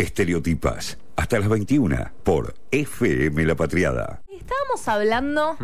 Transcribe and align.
Estereotipas. 0.00 0.96
Hasta 1.16 1.38
las 1.38 1.48
21 1.50 2.10
por 2.24 2.54
FM 2.70 3.44
La 3.44 3.54
Patriada. 3.54 4.22
Estábamos 4.28 4.88
hablando 4.88 5.58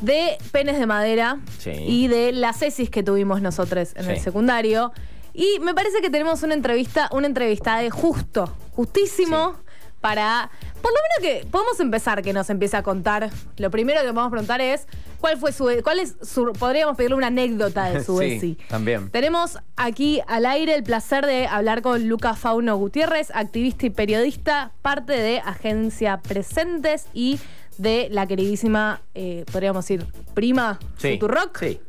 de 0.00 0.36
penes 0.50 0.78
de 0.78 0.86
madera 0.86 1.38
Sí. 1.58 1.70
y 1.70 2.08
de 2.08 2.32
las 2.32 2.58
tesis 2.58 2.90
que 2.90 3.02
tuvimos 3.04 3.40
nosotros 3.40 3.90
en 3.94 4.10
el 4.10 4.18
secundario. 4.18 4.92
Y 5.32 5.60
me 5.60 5.72
parece 5.72 6.00
que 6.00 6.10
tenemos 6.10 6.42
una 6.42 6.54
entrevista, 6.54 7.08
una 7.12 7.28
entrevista 7.28 7.78
de 7.78 7.90
justo, 7.90 8.52
justísimo, 8.72 9.54
para. 10.00 10.50
Por 10.82 10.92
lo 10.92 10.98
menos 11.02 11.42
que 11.42 11.46
podemos 11.50 11.80
empezar 11.80 12.22
que 12.22 12.32
nos 12.32 12.48
empiece 12.50 12.76
a 12.76 12.82
contar. 12.82 13.30
Lo 13.56 13.70
primero 13.70 14.00
que 14.00 14.06
vamos 14.08 14.28
a 14.28 14.30
preguntar 14.30 14.60
es 14.60 14.86
cuál 15.20 15.36
fue 15.36 15.52
su 15.52 15.68
cuál 15.82 15.98
es 15.98 16.14
su 16.22 16.52
podríamos 16.58 16.96
pedirle 16.96 17.16
una 17.16 17.26
anécdota 17.28 17.86
de 17.90 18.04
su 18.04 18.18
Sí, 18.18 18.24
ESI. 18.36 18.58
también. 18.68 19.10
Tenemos 19.10 19.58
aquí 19.76 20.20
al 20.28 20.46
aire 20.46 20.74
el 20.74 20.82
placer 20.84 21.26
de 21.26 21.46
hablar 21.46 21.82
con 21.82 22.08
Lucas 22.08 22.38
Fauno 22.38 22.76
Gutiérrez, 22.76 23.30
activista 23.34 23.86
y 23.86 23.90
periodista, 23.90 24.72
parte 24.82 25.12
de 25.14 25.40
Agencia 25.40 26.18
Presentes 26.18 27.06
y 27.12 27.38
de 27.78 28.08
la 28.10 28.26
queridísima, 28.26 29.02
eh, 29.14 29.44
podríamos 29.52 29.84
decir, 29.84 30.06
prima 30.34 30.78
Sí. 30.96 31.12
Futurock. 31.12 31.58
Sí. 31.58 31.80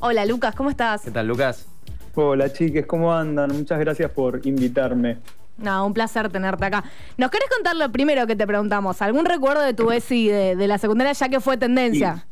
Hola 0.00 0.26
Lucas, 0.26 0.54
¿cómo 0.54 0.70
estás? 0.70 1.02
¿Qué 1.02 1.10
tal, 1.10 1.26
Lucas? 1.28 1.66
Hola 2.14 2.52
chiques, 2.52 2.86
¿cómo 2.86 3.12
andan? 3.14 3.50
Muchas 3.56 3.78
gracias 3.80 4.10
por 4.10 4.40
invitarme. 4.46 5.18
No, 5.56 5.86
un 5.86 5.94
placer 5.94 6.28
tenerte 6.30 6.64
acá. 6.64 6.82
¿Nos 7.16 7.30
querés 7.30 7.48
contar 7.48 7.76
lo 7.76 7.90
primero 7.92 8.26
que 8.26 8.34
te 8.36 8.46
preguntamos? 8.46 9.00
¿Algún 9.02 9.24
recuerdo 9.24 9.62
de 9.62 9.72
tu 9.74 9.90
ESI 9.92 10.28
de, 10.28 10.56
de 10.56 10.66
la 10.68 10.78
secundaria 10.78 11.12
ya 11.12 11.28
que 11.28 11.40
fue 11.40 11.56
tendencia? 11.56 12.26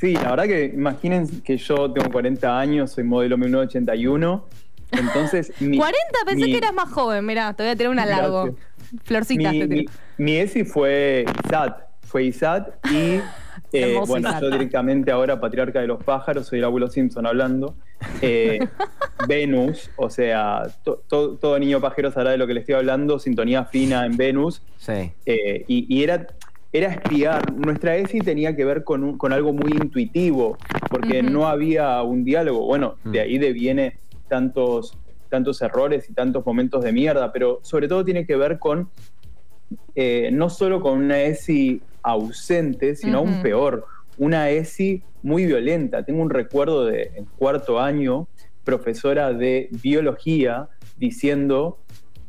Sí, 0.00 0.14
la 0.14 0.30
verdad 0.30 0.44
que 0.44 0.64
imaginen 0.74 1.42
que 1.42 1.56
yo 1.58 1.90
tengo 1.92 2.10
40 2.10 2.58
años, 2.58 2.92
soy 2.92 3.04
modelo 3.04 3.36
1981. 3.38 4.44
Entonces. 4.92 5.52
mi- 5.60 5.76
40, 5.78 5.98
pensé 6.26 6.44
mi- 6.46 6.52
que 6.52 6.58
eras 6.58 6.72
más 6.72 6.90
joven, 6.90 7.24
mirá, 7.26 7.52
te 7.54 7.62
voy 7.62 7.72
a 7.72 7.76
tirar 7.76 7.92
una 7.92 8.06
largo. 8.06 8.44
Gracias. 8.44 8.66
Florcitas 9.04 9.52
Mi, 9.52 9.66
mi- 9.66 9.84
mi 10.18 10.36
ESI 10.36 10.64
fue 10.64 11.24
ISAT. 11.44 11.80
Fue 12.02 12.24
ISAT 12.24 12.68
y. 12.90 13.20
eh, 13.72 13.98
bueno, 14.06 14.30
yo 14.40 14.50
directamente 14.50 15.10
ahora, 15.10 15.40
patriarca 15.40 15.80
de 15.80 15.86
los 15.86 16.02
pájaros, 16.02 16.46
soy 16.46 16.58
el 16.60 16.64
abuelo 16.64 16.88
Simpson 16.88 17.26
hablando. 17.26 17.74
Eh, 18.22 18.58
Venus, 19.28 19.90
o 19.96 20.08
sea, 20.10 20.62
to- 20.84 21.02
to- 21.08 21.36
todo 21.36 21.58
niño 21.58 21.80
pajero 21.80 22.10
sabrá 22.12 22.30
de 22.30 22.38
lo 22.38 22.46
que 22.46 22.54
le 22.54 22.60
estoy 22.60 22.74
hablando, 22.74 23.18
sintonía 23.18 23.64
fina 23.64 24.04
en 24.06 24.16
Venus. 24.16 24.62
Sí. 24.78 25.10
Eh, 25.24 25.64
y, 25.66 25.86
y 25.94 26.02
era, 26.04 26.26
era 26.72 26.88
espiar. 26.88 27.52
Nuestra 27.54 27.96
ESI 27.96 28.20
tenía 28.20 28.54
que 28.54 28.64
ver 28.64 28.84
con, 28.84 29.02
un- 29.04 29.18
con 29.18 29.32
algo 29.32 29.52
muy 29.52 29.72
intuitivo, 29.72 30.56
porque 30.90 31.22
no 31.22 31.46
había 31.48 32.02
un 32.02 32.24
diálogo. 32.24 32.66
Bueno, 32.66 32.96
Mm. 33.04 33.10
de 33.12 33.20
ahí 33.20 33.38
deviene 33.38 33.98
tantos, 34.28 34.96
tantos 35.28 35.60
errores 35.62 36.08
y 36.10 36.12
tantos 36.14 36.44
momentos 36.46 36.84
de 36.84 36.92
mierda, 36.92 37.32
pero 37.32 37.58
sobre 37.62 37.88
todo 37.88 38.04
tiene 38.04 38.26
que 38.26 38.36
ver 38.36 38.58
con 38.58 38.88
eh, 39.96 40.30
no 40.32 40.48
solo 40.50 40.80
con 40.80 40.98
una 40.98 41.20
ESI 41.22 41.80
ausente, 42.06 42.94
sino 42.94 43.18
aún 43.18 43.42
peor, 43.42 43.84
una 44.16 44.48
ESI 44.48 45.02
muy 45.22 45.44
violenta. 45.44 46.04
Tengo 46.04 46.22
un 46.22 46.30
recuerdo 46.30 46.86
de 46.86 47.10
en 47.16 47.24
cuarto 47.24 47.80
año, 47.80 48.28
profesora 48.62 49.32
de 49.32 49.68
biología, 49.82 50.68
diciendo 50.96 51.80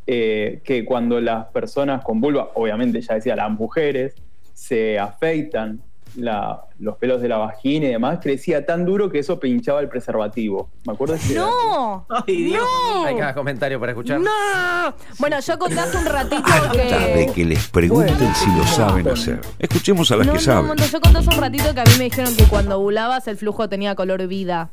eh, 0.07 0.61
que 0.63 0.83
cuando 0.83 1.21
las 1.21 1.45
personas 1.47 2.03
con 2.03 2.19
vulva, 2.19 2.49
obviamente 2.55 3.01
ya 3.01 3.13
decía 3.13 3.35
las 3.35 3.51
mujeres, 3.51 4.15
se 4.53 4.97
afeitan 4.97 5.83
la- 6.15 6.61
los 6.79 6.97
pelos 6.97 7.21
de 7.21 7.27
la 7.27 7.37
vagina 7.37 7.87
y 7.87 7.89
demás, 7.89 8.19
crecía 8.21 8.65
tan 8.65 8.85
duro 8.85 9.09
que 9.09 9.19
eso 9.19 9.39
pinchaba 9.39 9.79
el 9.81 9.89
preservativo. 9.89 10.69
¿Me 10.85 10.93
de 10.93 11.13
dato? 11.35 11.35
¡No! 11.35 12.05
Ay, 12.09 12.43
Dios. 12.45 12.63
¡No! 12.93 13.05
Hay 13.05 13.17
cada 13.17 13.33
comentario 13.33 13.79
para 13.79 13.91
escuchar. 13.91 14.19
¡No! 14.19 14.31
Bueno, 15.19 15.39
yo 15.39 15.59
conté 15.59 15.79
hace 15.79 15.97
un 15.97 16.05
ratito 16.05 16.43
que. 16.71 17.31
que 17.33 17.45
les 17.45 17.67
pregunten 17.67 18.15
Bueno, 18.17 18.35
si 18.35 18.49
lo 18.55 18.63
saben 18.65 19.07
hacer. 19.09 19.41
Escuchemos 19.59 20.09
a 20.11 20.17
las 20.17 20.27
No, 20.27 20.33
que 20.33 20.39
no, 20.39 20.43
saben. 20.43 20.67
no, 20.67 20.75
yo 20.85 21.01
conté 21.01 21.17
hace 21.19 21.29
un 21.29 21.41
ratito 21.41 21.73
que 21.73 21.81
a 21.81 21.83
mí 21.83 21.91
me 21.97 22.03
dijeron 22.05 22.35
que 22.35 22.43
cuando 22.45 22.77
ovulabas 22.79 23.27
el 23.27 23.37
flujo 23.37 23.67
tenía 23.69 23.95
color 23.95 24.25
vida. 24.27 24.69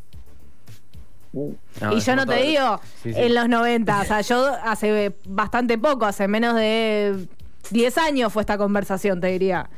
Uh, 1.32 1.52
y 1.96 1.98
yo 2.00 2.14
no 2.14 2.26
te 2.26 2.36
digo 2.42 2.80
Sí, 3.02 3.12
sí. 3.12 3.20
en 3.20 3.34
los 3.34 3.48
90, 3.48 4.00
o 4.00 4.04
sea, 4.04 4.20
yo 4.20 4.52
hace 4.62 5.16
bastante 5.26 5.76
poco, 5.78 6.06
hace 6.06 6.28
menos 6.28 6.54
de 6.54 7.26
10 7.70 7.98
años 7.98 8.32
fue 8.32 8.42
esta 8.42 8.56
conversación, 8.56 9.20
te 9.20 9.26
diría. 9.28 9.68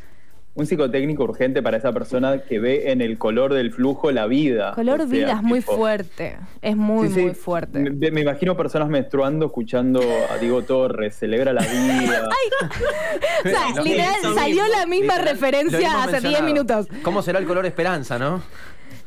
Un 0.57 0.67
psicotécnico 0.67 1.23
urgente 1.23 1.63
para 1.63 1.77
esa 1.77 1.93
persona 1.93 2.39
que 2.41 2.59
ve 2.59 2.91
en 2.91 3.01
el 3.03 3.19
color 3.19 3.53
del 3.55 3.73
flujo 3.73 4.11
la 4.11 4.27
vida. 4.27 4.73
Color 4.75 5.03
O 5.03 5.07
sea, 5.07 5.13
vida 5.19 5.33
es 5.35 5.43
muy 5.43 5.61
fuerte, 5.61 6.39
es 6.63 6.77
muy, 6.77 7.09
Sí, 7.09 7.15
sí. 7.15 7.21
muy 7.21 7.35
fuerte. 7.35 7.79
Me, 7.79 8.11
me 8.11 8.23
imagino 8.23 8.57
personas 8.57 8.89
menstruando 8.89 9.47
escuchando 9.47 10.01
a 10.33 10.39
Diego 10.39 10.63
Torres, 10.63 11.15
celebra 11.17 11.53
la 11.53 11.63
vida. 11.63 12.29
O 13.45 13.49
sea, 13.49 13.83
literal, 13.83 14.15
salió 14.35 14.63
mismo, 14.65 14.79
la 14.79 14.87
misma 14.87 15.15
literal, 15.15 15.25
referencia 15.29 16.03
hace 16.03 16.11
10 16.13 16.23
mencionado. 16.23 16.45
minutos. 16.47 16.87
¿Cómo 17.03 17.23
será 17.23 17.39
el 17.39 17.47
color 17.47 17.67
esperanza, 17.67 18.19
no? 18.19 18.43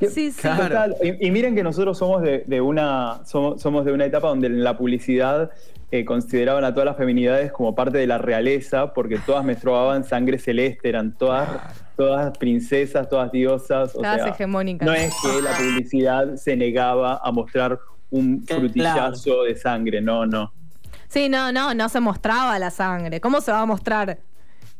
Sí, 0.07 0.31
sí. 0.31 0.41
Total. 0.41 0.95
Y, 1.03 1.27
y 1.27 1.31
miren 1.31 1.55
que 1.55 1.63
nosotros 1.63 1.97
somos 1.97 2.21
de, 2.21 2.43
de 2.47 2.61
una 2.61 3.21
somos, 3.25 3.61
somos 3.61 3.83
de 3.85 3.91
una 3.91 4.05
etapa 4.05 4.29
donde 4.29 4.47
en 4.47 4.63
la 4.63 4.77
publicidad 4.77 5.51
eh, 5.91 6.05
consideraban 6.05 6.63
a 6.63 6.71
todas 6.71 6.85
las 6.85 6.97
feminidades 6.97 7.51
como 7.51 7.75
parte 7.75 7.97
de 7.97 8.07
la 8.07 8.17
realeza, 8.17 8.93
porque 8.93 9.17
todas 9.25 9.43
menstruaban 9.43 10.03
sangre 10.03 10.37
celeste, 10.37 10.87
eran 10.87 11.17
todas, 11.17 11.49
todas 11.97 12.37
princesas, 12.37 13.09
todas 13.09 13.31
diosas. 13.31 13.95
O 13.95 13.99
Todas 13.99 14.17
sea, 14.21 14.27
hegemónicas. 14.29 14.85
No 14.85 14.93
es 14.93 15.13
que 15.21 15.41
la 15.41 15.51
publicidad 15.51 16.35
se 16.35 16.55
negaba 16.55 17.19
a 17.23 17.31
mostrar 17.31 17.79
un 18.11 18.39
Claro. 18.45 18.61
frutillazo 18.61 19.43
de 19.43 19.55
sangre, 19.55 19.99
no, 20.01 20.25
no. 20.25 20.53
Sí, 21.07 21.27
no, 21.27 21.51
no, 21.51 21.73
no 21.73 21.89
se 21.89 21.99
mostraba 21.99 22.57
la 22.59 22.69
sangre. 22.69 23.19
¿Cómo 23.19 23.41
se 23.41 23.51
va 23.51 23.61
a 23.61 23.65
mostrar? 23.65 24.19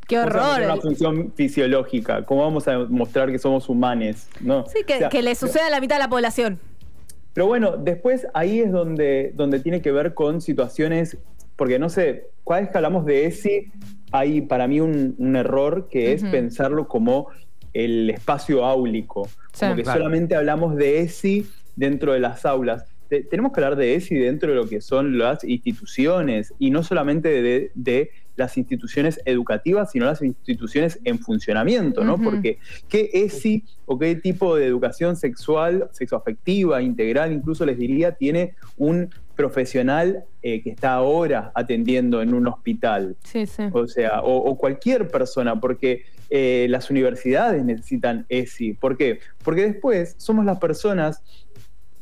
¡Qué 0.09 0.19
horror! 0.19 0.61
una 0.63 0.75
función 0.77 1.31
fisiológica. 1.35 2.25
¿Cómo 2.25 2.41
vamos 2.41 2.67
a 2.67 2.79
mostrar 2.79 3.31
que 3.31 3.39
somos 3.39 3.69
humanes? 3.69 4.27
¿no? 4.41 4.65
Sí, 4.67 4.83
que, 4.85 4.95
O 4.95 4.97
sea, 4.97 5.09
que 5.09 5.21
le 5.21 5.35
suceda 5.35 5.67
a 5.67 5.69
la 5.69 5.79
mitad 5.79 5.95
de 5.95 5.99
la 6.03 6.09
población. 6.09 6.59
Pero 7.33 7.45
bueno, 7.47 7.77
después 7.77 8.27
ahí 8.33 8.59
es 8.59 8.71
donde, 8.71 9.31
donde 9.35 9.59
tiene 9.59 9.81
que 9.81 9.91
ver 9.91 10.13
con 10.13 10.41
situaciones, 10.41 11.17
porque 11.55 11.77
no 11.79 11.87
sé, 11.89 12.25
cada 12.45 12.61
vez 12.61 12.69
que 12.71 12.77
hablamos 12.77 13.05
de 13.05 13.25
ESI, 13.27 13.71
hay 14.11 14.41
para 14.41 14.67
mí 14.67 14.81
un, 14.81 15.15
un 15.19 15.35
error 15.35 15.87
que 15.89 16.11
es 16.13 16.23
pensarlo 16.23 16.87
como 16.87 17.27
el 17.73 18.09
espacio 18.09 18.65
áulico, 18.65 19.27
Sí, 19.53 19.59
como 19.61 19.75
que 19.75 19.83
claro. 19.83 19.99
solamente 19.99 20.35
hablamos 20.35 20.75
de 20.75 21.01
ESI 21.01 21.45
dentro 21.75 22.13
de 22.13 22.19
las 22.19 22.43
aulas. 22.45 22.85
Te- 23.09 23.23
tenemos 23.23 23.51
que 23.53 23.59
hablar 23.61 23.75
de 23.75 23.93
ESI 23.95 24.15
dentro 24.15 24.49
de 24.49 24.55
lo 24.55 24.67
que 24.67 24.81
son 24.81 25.17
las 25.19 25.43
instituciones 25.43 26.53
y 26.59 26.71
no 26.71 26.83
solamente 26.83 27.41
de, 27.41 27.71
de 27.75 28.09
las 28.39 28.57
instituciones 28.57 29.19
educativas, 29.25 29.91
sino 29.91 30.05
las 30.05 30.21
instituciones 30.21 30.99
en 31.03 31.19
funcionamiento, 31.19 32.03
¿no? 32.03 32.17
Porque 32.17 32.57
qué 32.87 33.09
ESI 33.13 33.63
o 33.85 33.99
qué 33.99 34.15
tipo 34.15 34.55
de 34.55 34.65
educación 34.65 35.15
sexual, 35.15 35.89
sexoafectiva, 35.91 36.81
integral, 36.81 37.31
incluso 37.31 37.65
les 37.65 37.77
diría, 37.77 38.13
tiene 38.13 38.55
un 38.77 39.09
profesional 39.35 40.25
eh, 40.41 40.61
que 40.61 40.71
está 40.71 40.93
ahora 40.93 41.51
atendiendo 41.53 42.21
en 42.21 42.33
un 42.33 42.47
hospital. 42.47 43.15
Sí, 43.23 43.45
sí. 43.45 43.63
O 43.71 43.87
sea, 43.87 44.21
o, 44.21 44.37
o 44.37 44.57
cualquier 44.57 45.07
persona, 45.07 45.59
porque 45.59 46.03
eh, 46.29 46.67
las 46.69 46.89
universidades 46.89 47.63
necesitan 47.63 48.25
ESI. 48.29 48.73
¿Por 48.73 48.97
qué? 48.97 49.19
Porque 49.43 49.63
después 49.63 50.15
somos 50.17 50.45
las 50.45 50.59
personas 50.59 51.21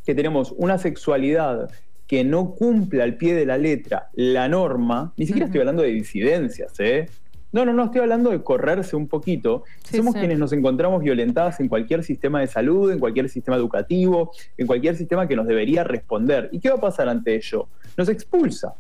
que 0.06 0.16
tenemos 0.16 0.54
una 0.58 0.78
sexualidad 0.78 1.69
que 2.07 2.23
no 2.23 2.51
cumple 2.56 3.03
al 3.03 3.16
pie 3.18 3.35
de 3.35 3.45
la 3.45 3.57
letra 3.57 4.09
la 4.13 4.47
norma, 4.47 5.13
ni 5.18 5.25
siquiera 5.25 5.45
estoy 5.47 5.59
hablando 5.62 5.84
de 5.84 5.90
disidencias, 5.90 6.73
¿eh? 6.79 7.07
No, 7.51 7.66
no, 7.66 7.72
no, 7.73 7.85
estoy 7.85 8.01
hablando 8.01 8.29
de 8.31 8.44
correrse 8.44 8.95
un 8.95 9.07
poquito. 9.07 9.63
Sí, 9.84 9.97
Somos 9.97 10.13
sí. 10.13 10.19
quienes 10.19 10.38
nos 10.38 10.51
encontramos 10.51 11.01
violentadas 11.01 11.59
en 11.62 11.69
cualquier 11.69 12.03
sistema 12.03 12.41
de 12.41 12.47
salud, 12.47 12.91
en 12.91 13.00
cualquier 13.00 13.29
sistema 13.29 13.56
educativo, 13.57 14.31
en 14.57 14.68
cualquier 14.68 14.95
sistema 14.97 15.28
que 15.28 15.35
nos 15.35 15.47
debería 15.47 15.84
responder. 15.85 16.50
¿Y 16.51 16.59
qué 16.59 16.69
va 16.69 16.75
a 16.75 16.81
pasar 16.81 17.07
ante 17.07 17.35
ello? 17.35 17.68
Nos 17.95 18.09
expulsa. 18.09 18.74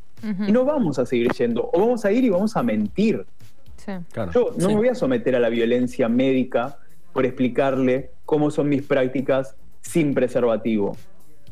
Y 0.47 0.51
no 0.51 0.65
vamos 0.65 0.99
a 0.99 1.05
seguir 1.05 1.31
yendo. 1.31 1.69
O 1.73 1.79
vamos 1.79 2.03
a 2.03 2.11
ir 2.11 2.25
y 2.25 2.29
vamos 2.29 2.57
a 2.57 2.63
mentir. 2.63 3.25
Sí. 3.77 3.93
Claro. 4.11 4.31
Yo 4.33 4.51
no 4.57 4.67
Sí. 4.67 4.73
me 4.73 4.75
voy 4.75 4.87
a 4.89 4.95
someter 4.95 5.35
a 5.35 5.39
la 5.39 5.49
violencia 5.49 6.09
médica 6.09 6.77
por 7.13 7.25
explicarle 7.25 8.11
cómo 8.25 8.51
son 8.51 8.67
mis 8.67 8.81
prácticas 8.83 9.55
sin 9.81 10.13
preservativo. 10.13 10.97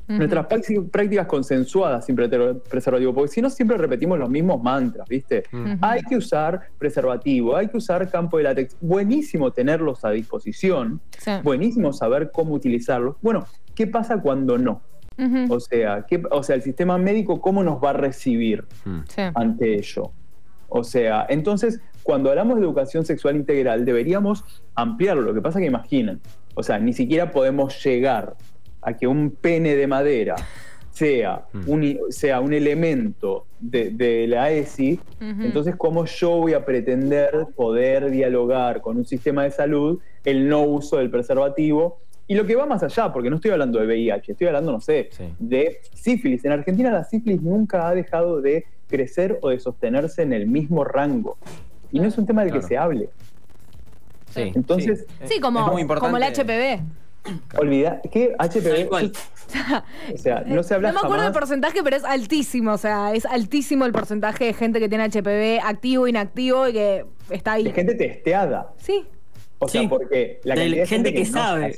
Nuestras 0.07 0.47
prácti- 0.47 0.89
prácticas 0.89 1.25
consensuadas 1.25 2.05
sin 2.05 2.15
pre- 2.15 2.29
preservativo, 2.69 3.13
porque 3.13 3.31
si 3.31 3.41
no 3.41 3.49
siempre 3.49 3.75
repetimos 3.77 4.19
los 4.19 4.29
mismos 4.29 4.61
mantras, 4.61 5.07
¿viste? 5.09 5.43
Hay 5.81 6.03
que 6.03 6.15
usar 6.17 6.61
preservativo, 6.77 7.55
hay 7.55 7.67
que 7.67 7.77
usar 7.77 8.07
campo 8.11 8.37
de 8.37 8.43
látex. 8.43 8.75
Buenísimo 8.81 9.51
tenerlos 9.51 10.05
a 10.05 10.11
disposición, 10.11 11.01
Sí. 11.17 11.31
buenísimo 11.43 11.91
saber 11.91 12.29
cómo 12.31 12.53
utilizarlos. 12.53 13.15
Bueno, 13.21 13.45
¿qué 13.73 13.87
pasa 13.87 14.21
cuando 14.21 14.57
no? 14.57 14.81
O 15.49 15.59
sea, 15.59 16.05
¿qué- 16.07 16.21
o 16.29 16.43
sea, 16.43 16.55
el 16.55 16.61
sistema 16.61 16.97
médico, 16.97 17.39
¿cómo 17.41 17.63
nos 17.63 17.81
va 17.83 17.91
a 17.91 17.93
recibir? 17.93 18.65
Mm. 18.83 18.99
Sí. 19.07 19.21
ante 19.33 19.75
ello. 19.75 20.11
O 20.67 20.83
sea, 20.83 21.25
entonces, 21.29 21.79
cuando 22.03 22.29
hablamos 22.29 22.57
de 22.59 22.63
educación 22.63 23.05
sexual 23.05 23.35
integral, 23.37 23.85
deberíamos 23.85 24.43
ampliarlo. 24.75 25.21
Lo 25.23 25.33
que 25.33 25.41
pasa 25.41 25.59
que 25.59 25.65
imaginen, 25.65 26.19
o 26.53 26.61
sea, 26.63 26.77
ni 26.79 26.91
siquiera 26.93 27.31
podemos 27.31 27.81
llegar 27.83 28.35
a 28.85 28.93
que 28.93 29.07
un 29.07 29.31
pene 29.31 29.75
de 29.75 29.87
madera 29.87 30.35
sea, 30.91 31.43
Mm. 31.51 31.69
un, 31.69 31.83
i- 31.83 31.99
sea 32.09 32.39
un 32.39 32.53
elemento 32.53 33.45
de, 33.59 33.89
de 33.89 34.27
la 34.27 34.49
ESI, 34.51 34.97
entonces 35.19 35.75
cómo 35.75 36.05
yo 36.05 36.37
voy 36.37 36.53
a 36.53 36.63
pretender 36.63 37.47
poder 37.55 38.09
dialogar 38.11 38.79
con 38.81 38.95
un 38.97 39.05
sistema 39.05 39.43
de 39.43 39.51
salud 39.51 39.99
el 40.23 40.47
no 40.47 40.61
uso 40.61 40.97
del 40.97 41.09
preservativo 41.09 41.97
y 42.27 42.35
lo 42.35 42.45
que 42.45 42.55
va 42.55 42.65
más 42.65 42.81
allá, 42.81 43.11
porque 43.11 43.29
no 43.29 43.35
estoy 43.35 43.51
hablando 43.51 43.77
de 43.79 43.85
VIH, 43.87 44.31
estoy 44.31 44.47
hablando, 44.47 44.71
no 44.71 44.79
sé, 44.79 45.09
Sí. 45.11 45.25
de 45.37 45.79
sífilis. 45.93 46.45
En 46.45 46.53
Argentina 46.53 46.89
la 46.91 47.03
sífilis 47.03 47.41
nunca 47.41 47.87
ha 47.89 47.93
dejado 47.93 48.39
de 48.41 48.65
crecer 48.87 49.37
o 49.41 49.49
de 49.49 49.59
sostenerse 49.59 50.21
en 50.21 50.31
el 50.31 50.47
mismo 50.47 50.83
rango. 50.85 51.37
Y 51.91 51.99
no 51.99 52.07
es 52.07 52.17
un 52.17 52.25
tema 52.25 52.41
del 52.43 52.51
Claro. 52.51 52.61
que 52.61 52.67
se 52.67 52.77
hable. 52.77 53.09
Sí, 54.29 54.51
Entonces- 54.55 55.05
sí. 55.07 55.15
Sí, 55.27 55.33
Es 55.35 55.41
como, 55.41 55.71
muy 55.71 55.81
importante. 55.81 56.11
como 56.11 56.17
el 56.17 56.23
HPV. 56.23 56.81
Olvida 57.57 58.01
que 58.11 58.35
HPV. 58.37 59.11
O 60.13 60.17
sea, 60.17 60.43
no 60.47 60.63
se 60.63 60.73
habla 60.73 60.89
No 60.89 60.93
me 60.95 60.99
acuerdo 61.01 61.17
jamás- 61.17 61.27
el 61.27 61.33
porcentaje, 61.33 61.83
pero 61.83 61.95
es 61.95 62.03
altísimo. 62.03 62.73
O 62.73 62.77
sea, 62.77 63.13
es 63.13 63.25
altísimo 63.27 63.85
el 63.85 63.91
porcentaje 63.91 64.45
de 64.45 64.53
gente 64.53 64.79
que 64.79 64.89
tiene 64.89 65.03
HPV 65.05 65.59
activo, 65.63 66.07
inactivo 66.07 66.67
y 66.67 66.73
que 66.73 67.05
está 67.29 67.53
ahí. 67.53 67.63
de 67.63 67.71
gente 67.71 67.93
testeada. 67.95 68.73
Sí. 68.77 69.05
O 69.59 69.67
sea, 69.67 69.81
Sí. 69.81 69.87
porque 69.87 70.39
la 70.43 70.55
De 70.55 70.61
cantidad 70.61 70.81
de 70.81 70.87
gente 70.87 71.13
que 71.13 71.25
sabe. 71.25 71.77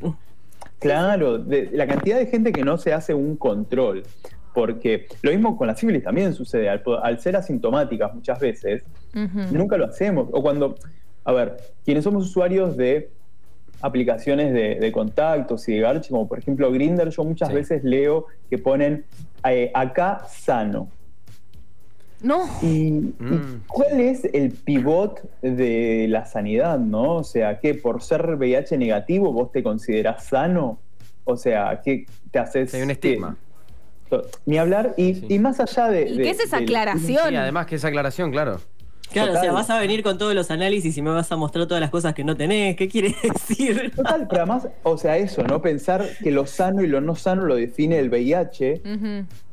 claro, 0.80 1.38
de, 1.40 1.70
la 1.74 1.88
cantidad 1.88 2.18
de 2.18 2.28
gente 2.28 2.52
que 2.52 2.64
no 2.64 2.78
se 2.78 2.94
hace 2.94 3.14
un 3.14 3.36
control. 3.36 4.04
Porque 4.54 5.08
lo 5.22 5.32
mismo 5.32 5.56
con 5.58 5.68
la 5.68 5.76
sífilis 5.76 6.04
también 6.04 6.34
sucede. 6.34 6.70
Al, 6.70 7.20
ser 7.20 7.36
asintomáticas 7.36 8.14
muchas 8.16 8.40
veces, 8.40 8.84
nunca 9.14 9.78
lo 9.78 9.86
hacemos. 9.86 10.30
O 10.32 10.42
cuando, 10.42 10.76
a 11.26 11.32
ver, 11.34 11.58
quienes 11.86 12.04
somos 12.04 12.26
usuarios 12.26 12.76
de 12.78 13.12
aplicaciones 13.82 14.54
de, 14.54 14.76
de 14.76 14.92
contactos 14.92 15.68
y 15.70 15.74
de 15.76 15.82
Garchi, 15.82 16.10
como 16.10 16.28
por 16.28 16.40
ejemplo 16.40 16.72
Grinder, 16.72 17.10
yo 17.10 17.24
muchas 17.24 17.50
Sí. 17.50 17.56
veces 17.56 17.84
leo 17.84 18.26
que 18.50 18.58
ponen 18.58 19.06
eh, 19.48 19.72
acá 19.74 20.26
sano. 20.30 20.90
No. 22.22 22.46
Y, 22.64 22.68
y 22.68 23.14
Mm. 23.20 23.62
cuál 23.68 24.00
es 24.00 24.26
el 24.26 24.52
pivot 24.52 25.22
de 25.42 26.08
la 26.10 26.26
sanidad, 26.26 26.80
no? 26.80 27.18
O 27.18 27.24
sea, 27.24 27.60
que 27.60 27.76
por 27.76 28.02
ser 28.02 28.26
VIH 28.36 28.78
negativo 28.78 29.32
vos 29.32 29.52
te 29.52 29.62
considerás 29.62 30.26
sano? 30.26 30.80
O 31.26 31.38
sea, 31.38 31.82
que 31.84 32.06
te 32.32 32.40
haces... 32.40 32.74
Hay 32.74 32.82
un 32.82 32.92
estigma. 32.92 33.38
que- 34.10 34.22
ni 34.46 34.58
hablar, 34.58 34.94
y, 34.98 35.16
Sí. 35.16 35.26
y 35.30 35.38
más 35.40 35.60
allá 35.60 35.90
de... 35.90 36.04
¿Y 36.10 36.18
de- 36.18 36.24
qué 36.24 36.30
es 36.32 36.40
esa 36.40 36.58
aclaración? 36.58 37.30
Sí, 37.30 37.36
además 37.36 37.66
que 37.68 37.76
esa 37.76 37.90
aclaración, 37.90 38.32
claro. 38.32 38.62
Claro, 39.12 39.34
o 39.34 39.40
sea, 39.42 39.52
vas 39.54 39.70
a 39.70 39.80
venir 39.80 40.04
con 40.04 40.18
todos 40.18 40.36
los 40.36 40.52
análisis 40.52 40.98
y 40.98 41.02
me 41.02 41.10
vas 41.12 41.32
a 41.32 41.38
mostrar 41.38 41.66
todas 41.66 41.82
las 41.82 41.90
cosas 41.90 42.14
que 42.14 42.24
no 42.24 42.36
tenés. 42.36 42.76
¿Qué 42.76 42.88
quiere 42.88 43.16
decir? 43.24 43.92
Total, 43.96 44.28
pero 44.28 44.42
además, 44.44 44.68
o 44.84 44.98
sea, 44.98 45.18
eso, 45.18 45.44
¿no? 45.44 45.62
Pensar 45.62 46.06
que 46.22 46.30
lo 46.32 46.46
sano 46.46 46.82
y 46.84 46.88
lo 46.88 47.02
no 47.02 47.16
sano 47.16 47.46
lo 47.46 47.56
define 47.56 48.00
el 48.00 48.10
VIH, 48.10 48.82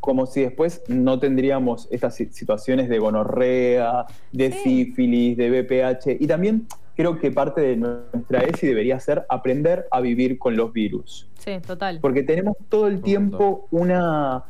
como 0.01 0.27
si 0.27 0.43
después 0.43 0.83
no 0.89 1.19
tendríamos 1.19 1.89
estas 1.91 2.17
si- 2.17 2.27
situaciones 2.33 2.89
de 2.89 2.99
gonorrea, 2.99 4.05
de 4.33 4.53
Sí. 4.53 4.59
sífilis, 4.87 5.37
de 5.37 5.51
BPH. 5.51 6.17
Y 6.21 6.27
también 6.27 6.67
creo 6.97 7.19
que 7.19 7.31
parte 7.31 7.61
de 7.61 7.77
nuestra 7.77 8.41
ESI 8.43 8.67
debería 8.67 9.01
ser 9.01 9.25
aprender 9.29 9.87
a 9.91 10.01
vivir 10.01 10.39
con 10.39 10.57
los 10.57 10.73
virus. 10.73 11.29
Sí, 11.39 11.53
total. 11.67 12.01
Porque 12.01 12.23
tenemos 12.23 12.57
todo 12.69 12.87
el 12.89 13.01
tiempo 13.03 13.67
una 13.71 14.45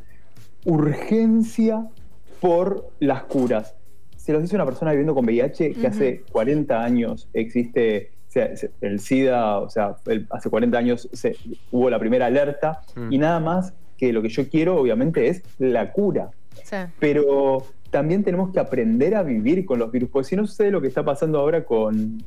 urgencia 0.65 1.87
por 2.41 2.89
las 3.01 3.23
curas. 3.25 3.75
Se 4.25 4.33
los 4.33 4.41
dice 4.41 4.55
una 4.57 4.65
persona 4.65 4.93
viviendo 4.93 5.15
con 5.15 5.25
VIH 5.27 5.75
que 5.75 5.87
hace 5.87 6.23
40 6.33 6.83
años 6.83 7.29
existe 7.35 8.11
o 8.29 8.33
sea, 8.35 8.57
se- 8.57 8.71
el 8.81 8.99
SIDA, 8.99 9.59
o 9.59 9.69
sea, 9.71 9.97
el- 10.07 10.27
hace 10.31 10.49
40 10.51 10.77
años 10.79 11.09
se- 11.13 11.37
hubo 11.71 11.89
la 11.91 11.99
primera 12.01 12.27
alerta 12.27 12.81
Mm. 12.97 13.13
y 13.13 13.19
nada 13.19 13.39
más 13.39 13.75
que 13.99 14.13
lo 14.13 14.23
que 14.23 14.29
yo 14.31 14.49
quiero 14.49 14.77
obviamente 14.81 15.29
es 15.29 15.43
la 15.59 15.93
cura. 15.93 16.31
Sí. 16.65 16.77
Pero 16.99 17.65
también 17.91 18.25
tenemos 18.25 18.51
que 18.51 18.59
aprender 18.59 19.15
a 19.15 19.23
vivir 19.23 19.65
con 19.67 19.79
los 19.79 19.93
virus, 19.93 20.09
porque 20.11 20.27
si 20.31 20.37
no 20.37 20.47
sucede 20.47 20.71
lo 20.73 20.81
que 20.81 20.89
está 20.89 21.05
pasando 21.05 21.39
ahora 21.39 21.65
con, 21.65 22.25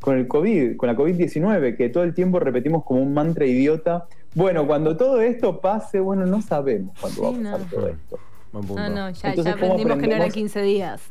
con 0.00 0.18
el 0.18 0.28
COVID, 0.28 0.76
con 0.76 0.86
la 0.88 0.94
COVID-19, 0.94 1.76
que 1.76 1.88
todo 1.88 2.04
el 2.04 2.14
tiempo 2.14 2.38
repetimos 2.38 2.84
como 2.84 3.00
un 3.02 3.12
mantra 3.14 3.44
idiota. 3.46 4.04
Bueno, 4.34 4.66
cuando 4.68 4.96
todo 4.96 5.20
esto 5.20 5.60
pase, 5.60 5.98
bueno, 5.98 6.26
no 6.26 6.42
sabemos 6.42 6.96
cuándo 7.00 7.22
va 7.22 7.28
a 7.28 7.32
pasar 7.32 7.60
no. 7.60 7.66
todo 7.76 7.88
esto. 7.88 8.18
Buen 8.54 8.66
punto. 8.66 8.82
No, 8.82 8.88
no, 8.88 9.10
ya, 9.10 9.30
Entonces, 9.30 9.44
ya 9.44 9.60
¿cómo 9.60 9.72
aprendimos 9.72 9.98
que 9.98 10.06
no 10.06 10.14
eran 10.14 10.28
aprendemos? 10.28 10.34
15 10.34 10.62
días. 10.62 11.02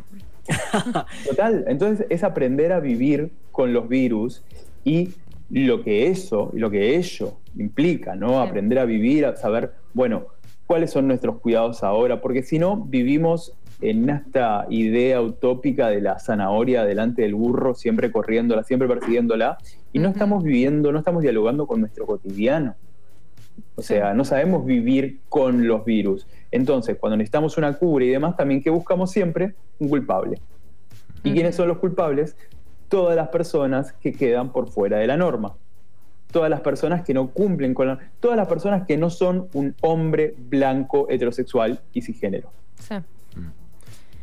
Total, 1.28 1.66
entonces 1.68 2.08
es 2.10 2.24
aprender 2.24 2.72
a 2.72 2.80
vivir 2.80 3.32
con 3.52 3.74
los 3.74 3.90
virus 3.90 4.44
y 4.86 5.10
lo 5.50 5.84
que 5.84 6.08
eso, 6.08 6.52
lo 6.54 6.72
que 6.72 6.96
ello 6.96 7.38
implica, 7.58 8.16
¿no? 8.16 8.30
Sí. 8.30 8.50
Aprender 8.50 8.80
a 8.80 8.86
vivir, 8.86 9.26
a 9.26 9.36
saber, 9.36 9.74
bueno, 9.94 10.28
cuáles 10.68 10.92
son 10.92 11.08
nuestros 11.08 11.40
cuidados 11.40 11.84
ahora, 11.84 12.22
porque 12.22 12.44
si 12.44 12.60
no, 12.60 12.78
vivimos 12.78 13.54
en 13.82 14.10
esta 14.10 14.66
idea 14.70 15.22
utópica 15.22 15.90
de 15.90 16.00
la 16.00 16.20
zanahoria 16.20 16.86
delante 16.86 17.24
del 17.24 17.36
burro, 17.36 17.76
siempre 17.76 18.10
corriéndola, 18.12 18.64
siempre 18.64 18.88
persiguiéndola, 18.88 19.58
y 19.92 20.00
no 20.00 20.08
estamos 20.08 20.44
viviendo, 20.44 20.94
no 20.94 21.00
estamos 21.00 21.24
dialogando 21.24 21.68
con 21.68 21.82
nuestro 21.82 22.06
cotidiano. 22.06 22.76
O 23.76 23.82
Sí. 23.82 23.96
sea, 23.96 24.14
no 24.14 24.24
sabemos 24.26 24.66
vivir 24.66 25.20
con 25.30 25.68
los 25.68 25.84
virus. 25.86 26.28
Entonces, 26.52 26.98
cuando 27.00 27.18
necesitamos 27.18 27.58
una 27.58 27.74
cura 27.74 28.06
y 28.06 28.10
demás, 28.10 28.38
también 28.38 28.62
que 28.62 28.70
buscamos 28.70 29.12
siempre 29.12 29.56
un 29.80 29.90
culpable. 29.90 30.40
¿Y 31.24 31.34
quiénes 31.34 31.56
son 31.56 31.68
los 31.68 31.78
culpables? 31.78 32.36
Todas 32.90 33.16
las 33.16 33.30
personas 33.30 33.94
que 33.94 34.12
quedan 34.14 34.52
por 34.52 34.70
fuera 34.70 34.98
de 34.98 35.08
la 35.08 35.18
norma. 35.18 35.56
Todas 36.32 36.50
las 36.50 36.62
personas 36.62 37.04
que 37.04 37.14
no 37.14 37.30
cumplen 37.30 37.74
con 37.74 37.88
la... 37.88 38.00
Todas 38.20 38.38
las 38.38 38.48
personas 38.48 38.86
que 38.86 38.98
no 38.98 39.10
son 39.10 39.48
un 39.54 39.76
hombre 39.82 40.36
blanco, 40.38 41.08
heterosexual 41.10 41.80
y 41.94 42.02
cisgénero. 42.02 42.52
Sí. 42.80 42.96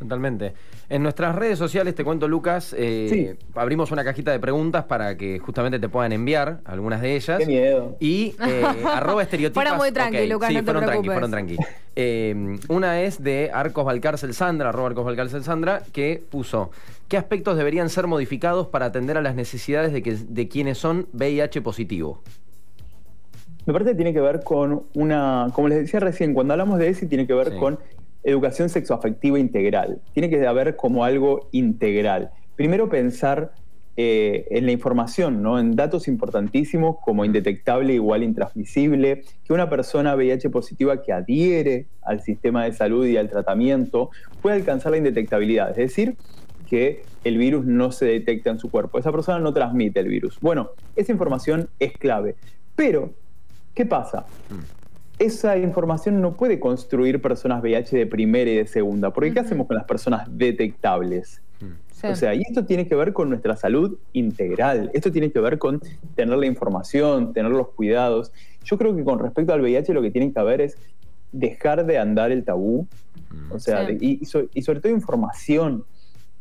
Totalmente. 0.01 0.53
En 0.89 1.03
nuestras 1.03 1.35
redes 1.35 1.59
sociales, 1.59 1.93
te 1.93 2.03
cuento, 2.03 2.27
Lucas, 2.27 2.73
eh, 2.75 3.37
abrimos 3.53 3.91
una 3.91 4.03
cajita 4.03 4.31
de 4.31 4.39
preguntas 4.39 4.85
para 4.85 5.15
que 5.15 5.37
justamente 5.37 5.77
te 5.77 5.87
puedan 5.89 6.11
enviar 6.11 6.59
algunas 6.65 7.01
de 7.01 7.15
ellas. 7.15 7.37
Qué 7.37 7.45
miedo. 7.45 7.97
Y 7.99 8.33
eh, 8.47 8.63
arroba 8.91 9.21
estereotipas. 9.21 9.63
Fuera 9.63 9.77
muy 9.77 9.91
tranqui, 9.91 10.25
Lucas, 10.25 10.49
sí, 10.49 10.55
no 10.55 10.59
te 10.61 10.65
fueron 10.65 10.83
tranqui, 10.85 11.07
preocupes. 11.07 11.29
fueron 11.29 11.31
tranqui. 11.31 11.57
Eh, 11.95 12.57
una 12.69 13.01
es 13.03 13.21
de 13.23 13.51
Arcos 13.53 13.85
Valcárcel 13.85 14.33
Sandra, 14.33 14.69
arroba 14.69 14.87
Arcos 14.87 15.05
Valcárcel 15.05 15.43
Sandra, 15.43 15.83
que 15.93 16.23
puso: 16.31 16.71
¿Qué 17.07 17.15
aspectos 17.17 17.57
deberían 17.57 17.89
ser 17.89 18.07
modificados 18.07 18.65
para 18.67 18.87
atender 18.87 19.17
a 19.17 19.21
las 19.21 19.35
necesidades 19.35 19.93
de, 19.93 20.01
que, 20.01 20.15
de 20.15 20.47
quienes 20.47 20.79
son 20.79 21.05
VIH 21.13 21.61
positivo? 21.61 22.23
Me 23.67 23.73
parece 23.73 23.91
que 23.91 23.95
tiene 23.97 24.13
que 24.13 24.21
ver 24.21 24.43
con 24.43 24.83
una, 24.95 25.49
como 25.53 25.67
les 25.67 25.77
decía 25.81 25.99
recién, 25.99 26.33
cuando 26.33 26.53
hablamos 26.53 26.79
de 26.79 26.89
ESI 26.89 27.05
tiene 27.05 27.27
que 27.27 27.33
ver 27.35 27.51
Sí. 27.51 27.57
con 27.59 27.77
educación 28.23 28.69
sexoafectiva 28.69 29.39
integral. 29.39 30.01
Tiene 30.13 30.29
que 30.29 30.45
haber 30.45 30.75
como 30.75 31.03
algo 31.03 31.49
integral. 31.51 32.31
Primero 32.55 32.89
pensar 32.89 33.53
eh, 33.97 34.47
en 34.51 34.65
la 34.65 34.71
información, 34.71 35.43
¿no? 35.43 35.59
en 35.59 35.75
datos 35.75 36.07
importantísimos 36.07 36.95
como 37.03 37.25
indetectable 37.25 37.93
igual 37.93 38.23
intransmisible, 38.23 39.23
que 39.43 39.53
una 39.53 39.69
persona 39.69 40.15
VIH 40.15 40.49
positiva 40.49 41.01
que 41.01 41.11
adhiere 41.11 41.87
al 42.01 42.21
sistema 42.21 42.63
de 42.63 42.71
salud 42.71 43.05
y 43.05 43.17
al 43.17 43.29
tratamiento 43.29 44.09
puede 44.41 44.55
alcanzar 44.55 44.93
la 44.93 44.97
indetectabilidad, 44.97 45.71
es 45.71 45.75
decir, 45.75 46.15
que 46.69 47.03
el 47.25 47.37
virus 47.37 47.65
no 47.65 47.91
se 47.91 48.05
detecta 48.05 48.49
en 48.49 48.59
su 48.59 48.71
cuerpo. 48.71 48.97
Esa 48.97 49.11
persona 49.11 49.39
no 49.39 49.53
transmite 49.53 49.99
el 49.99 50.07
virus. 50.07 50.39
Bueno, 50.39 50.69
esa 50.95 51.11
información 51.11 51.69
es 51.79 51.91
clave. 51.91 52.35
Pero, 52.77 53.11
¿qué 53.73 53.85
pasa? 53.85 54.25
Esa 55.21 55.57
información 55.57 56.19
no 56.21 56.33
puede 56.35 56.59
construir 56.59 57.21
personas 57.21 57.61
VIH 57.61 57.95
de 57.95 58.07
primera 58.07 58.49
y 58.49 58.55
de 58.57 58.67
segunda. 58.67 59.11
Porque 59.13 59.31
¿qué 59.33 59.39
hacemos 59.39 59.67
con 59.67 59.75
las 59.75 59.85
personas 59.85 60.27
detectables? 60.31 61.41
Sí. 61.91 62.07
O 62.07 62.15
sea, 62.15 62.33
y 62.33 62.41
esto 62.41 62.65
tiene 62.65 62.87
que 62.87 62.95
ver 62.95 63.13
con 63.13 63.29
nuestra 63.29 63.55
salud 63.55 63.99
integral. 64.13 64.89
Esto 64.95 65.11
tiene 65.11 65.31
que 65.31 65.39
ver 65.39 65.59
con 65.59 65.79
tener 66.15 66.35
la 66.35 66.47
información, 66.47 67.33
tener 67.33 67.51
los 67.51 67.69
cuidados. 67.69 68.31
Yo 68.63 68.79
creo 68.79 68.95
que 68.95 69.03
con 69.03 69.19
respecto 69.19 69.53
al 69.53 69.61
VIH 69.61 69.93
lo 69.93 70.01
que 70.01 70.09
tiene 70.09 70.33
que 70.33 70.39
haber 70.39 70.61
es 70.61 70.77
dejar 71.31 71.85
de 71.85 71.99
andar 71.99 72.31
el 72.31 72.43
tabú. 72.43 72.87
O 73.51 73.59
sea, 73.59 73.85
Sí. 73.85 73.93
de- 73.95 74.05
y, 74.05 74.17
y 74.21 74.25
so- 74.25 74.47
y 74.53 74.63
sobre 74.63 74.79
todo 74.81 74.91
información. 74.91 75.85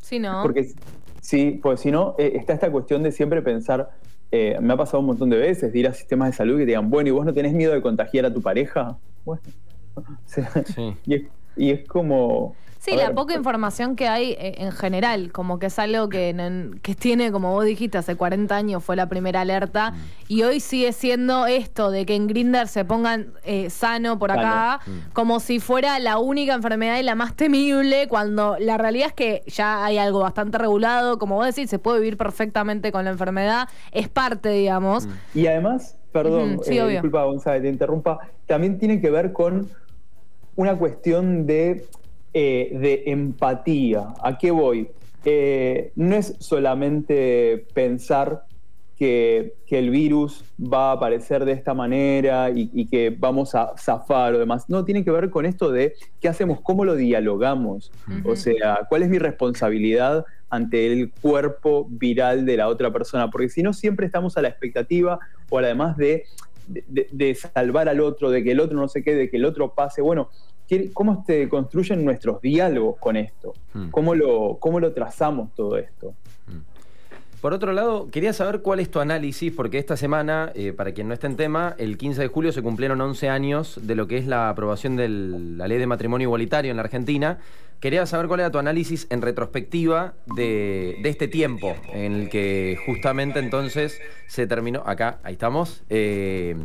Sí, 0.00 0.18
¿no? 0.18 0.40
Porque 0.42 0.72
sí, 1.20 1.60
pues 1.62 1.80
si 1.80 1.90
no, 1.90 2.14
eh, 2.18 2.32
está 2.36 2.54
esta 2.54 2.72
cuestión 2.72 3.02
de 3.02 3.12
siempre 3.12 3.42
pensar, 3.42 3.90
eh, 4.32 4.58
me 4.60 4.72
ha 4.72 4.76
pasado 4.76 5.00
un 5.00 5.06
montón 5.06 5.30
de 5.30 5.36
veces, 5.38 5.72
de 5.72 5.78
ir 5.78 5.88
a 5.88 5.92
sistemas 5.94 6.30
de 6.30 6.36
salud 6.36 6.54
que 6.54 6.60
te 6.62 6.66
digan, 6.68 6.90
bueno, 6.90 7.08
¿y 7.08 7.12
vos 7.12 7.24
no 7.26 7.32
tenés 7.34 7.52
miedo 7.52 7.72
de 7.72 7.80
contagiar 7.82 8.26
a 8.26 8.32
tu 8.32 8.40
pareja? 8.42 8.98
Bueno, 9.24 9.42
o 9.94 10.02
sea, 10.26 10.48
Sí. 10.64 10.96
y, 11.06 11.14
es, 11.14 11.22
y 11.56 11.70
es 11.70 11.86
como... 11.86 12.54
Sí, 12.80 12.92
a 12.92 12.96
la 12.96 13.06
ver, 13.08 13.14
poca 13.14 13.34
información 13.34 13.94
que 13.94 14.08
hay 14.08 14.30
eh, 14.32 14.54
en 14.56 14.72
general, 14.72 15.32
como 15.32 15.58
que 15.58 15.66
es 15.66 15.78
algo 15.78 16.08
que, 16.08 16.34
que 16.80 16.94
tiene, 16.94 17.30
como 17.30 17.52
vos 17.52 17.66
dijiste, 17.66 17.98
hace 17.98 18.16
40 18.16 18.56
años 18.56 18.82
fue 18.82 18.96
la 18.96 19.06
primera 19.06 19.42
alerta 19.42 19.92
y 20.28 20.44
hoy 20.44 20.60
sigue 20.60 20.94
siendo 20.94 21.46
esto 21.46 21.90
de 21.90 22.06
que 22.06 22.14
en 22.14 22.26
Grinder 22.26 22.68
se 22.68 22.86
pongan 22.86 23.34
eh, 23.44 23.68
sano 23.68 24.18
por 24.18 24.32
acá, 24.32 24.80
Sano. 24.82 24.96
como 25.12 25.40
si 25.40 25.60
fuera 25.60 25.98
la 25.98 26.16
única 26.16 26.54
enfermedad 26.54 26.98
y 26.98 27.02
la 27.02 27.14
más 27.14 27.36
temible, 27.36 28.08
cuando 28.08 28.56
la 28.58 28.78
realidad 28.78 29.08
es 29.08 29.14
que 29.14 29.42
ya 29.46 29.84
hay 29.84 29.98
algo 29.98 30.20
bastante 30.20 30.56
regulado, 30.56 31.18
como 31.18 31.34
vos 31.34 31.54
decís, 31.54 31.68
se 31.68 31.78
puede 31.78 31.98
vivir 32.00 32.16
perfectamente 32.16 32.92
con 32.92 33.04
la 33.04 33.10
enfermedad, 33.10 33.68
es 33.92 34.08
parte, 34.08 34.48
digamos. 34.48 35.06
Y 35.34 35.46
además, 35.46 35.98
perdón, 36.12 36.60
sí, 36.62 36.78
eh, 36.78 36.88
disculpa 36.88 37.24
González, 37.24 37.60
te 37.60 37.68
interrumpa, 37.68 38.20
también 38.46 38.78
tiene 38.78 39.02
que 39.02 39.10
ver 39.10 39.34
con 39.34 39.68
una 40.56 40.76
cuestión 40.76 41.46
de, 41.46 41.86
eh, 42.32 42.70
de 42.72 43.02
empatía. 43.06 44.14
¿A 44.22 44.38
qué 44.38 44.50
voy? 44.50 44.88
Eh, 45.24 45.92
no 45.96 46.14
es 46.14 46.36
solamente 46.38 47.66
pensar 47.74 48.44
que, 48.96 49.54
que, 49.66 49.78
el 49.78 49.90
virus 49.90 50.44
va 50.60 50.90
a 50.90 50.92
aparecer 50.92 51.44
de 51.44 51.52
esta 51.52 51.74
manera 51.74 52.50
y, 52.50 52.70
y, 52.72 52.86
que 52.86 53.10
vamos 53.10 53.54
a 53.54 53.72
zafar 53.78 54.34
o 54.34 54.38
demás. 54.38 54.68
No, 54.68 54.84
tiene 54.84 55.04
que 55.04 55.10
ver 55.10 55.30
con 55.30 55.46
esto 55.46 55.72
de 55.72 55.94
qué 56.20 56.28
hacemos, 56.28 56.60
cómo 56.60 56.84
lo 56.84 56.94
dialogamos. 56.94 57.90
Uh 58.06 58.10
-huh. 58.12 58.32
O 58.32 58.36
sea, 58.36 58.80
cuál 58.88 59.02
es 59.02 59.08
mi 59.08 59.18
responsabilidad 59.18 60.24
ante 60.50 60.86
el 60.86 61.10
cuerpo 61.12 61.86
viral 61.88 62.44
de 62.44 62.58
la 62.58 62.68
otra 62.68 62.92
persona. 62.92 63.30
Porque 63.30 63.48
si 63.48 63.62
no, 63.62 63.72
siempre 63.72 64.06
estamos 64.06 64.36
a 64.36 64.42
la 64.42 64.48
expectativa 64.48 65.18
o 65.48 65.58
además 65.58 65.96
de, 65.96 66.24
de, 66.68 67.08
de 67.10 67.34
salvar 67.34 67.88
al 67.88 68.00
otro, 68.00 68.30
de 68.30 68.44
que 68.44 68.52
el 68.52 68.60
otro 68.60 68.76
no 68.78 68.88
se 68.88 69.02
quede, 69.02 69.16
de 69.16 69.30
que 69.30 69.38
el 69.38 69.44
otro 69.44 69.74
pase. 69.74 70.02
Bueno, 70.02 70.28
¿cómo 70.92 71.24
se 71.26 71.48
construyen 71.48 72.04
nuestros 72.04 72.40
diálogos 72.40 72.96
con 72.98 73.16
esto? 73.16 73.54
¿Cómo 73.90 74.14
lo, 74.14 74.58
cómo 74.60 74.80
lo 74.80 74.92
trazamos 74.92 75.54
todo 75.54 75.76
esto? 75.76 76.14
Por 77.40 77.54
otro 77.54 77.72
lado, 77.72 78.10
quería 78.10 78.34
saber 78.34 78.60
cuál 78.60 78.80
es 78.80 78.90
tu 78.90 79.00
análisis, 79.00 79.50
porque 79.50 79.78
esta 79.78 79.96
semana, 79.96 80.52
eh, 80.54 80.74
para 80.74 80.92
quien 80.92 81.08
no 81.08 81.14
esté 81.14 81.26
en 81.26 81.36
tema, 81.36 81.74
el 81.78 81.96
15 81.96 82.20
de 82.20 82.28
julio 82.28 82.52
se 82.52 82.60
cumplieron 82.60 83.00
11 83.00 83.30
años 83.30 83.80
de 83.82 83.94
lo 83.94 84.06
que 84.06 84.18
es 84.18 84.26
la 84.26 84.50
aprobación 84.50 84.94
de 84.96 85.08
la 85.08 85.66
ley 85.66 85.78
de 85.78 85.86
matrimonio 85.86 86.26
igualitario 86.26 86.70
en 86.70 86.76
la 86.76 86.82
Argentina. 86.82 87.38
Quería 87.80 88.04
saber 88.04 88.28
cuál 88.28 88.40
era 88.40 88.50
tu 88.50 88.58
análisis 88.58 89.06
en 89.08 89.22
retrospectiva 89.22 90.12
de, 90.36 90.98
de 91.02 91.08
este 91.08 91.28
tiempo, 91.28 91.74
en 91.94 92.12
el 92.12 92.28
que 92.28 92.76
justamente 92.84 93.38
entonces 93.38 93.98
se 94.26 94.46
terminó, 94.46 94.82
acá, 94.84 95.18
ahí 95.22 95.32
estamos, 95.32 95.82
eh, 95.88 96.56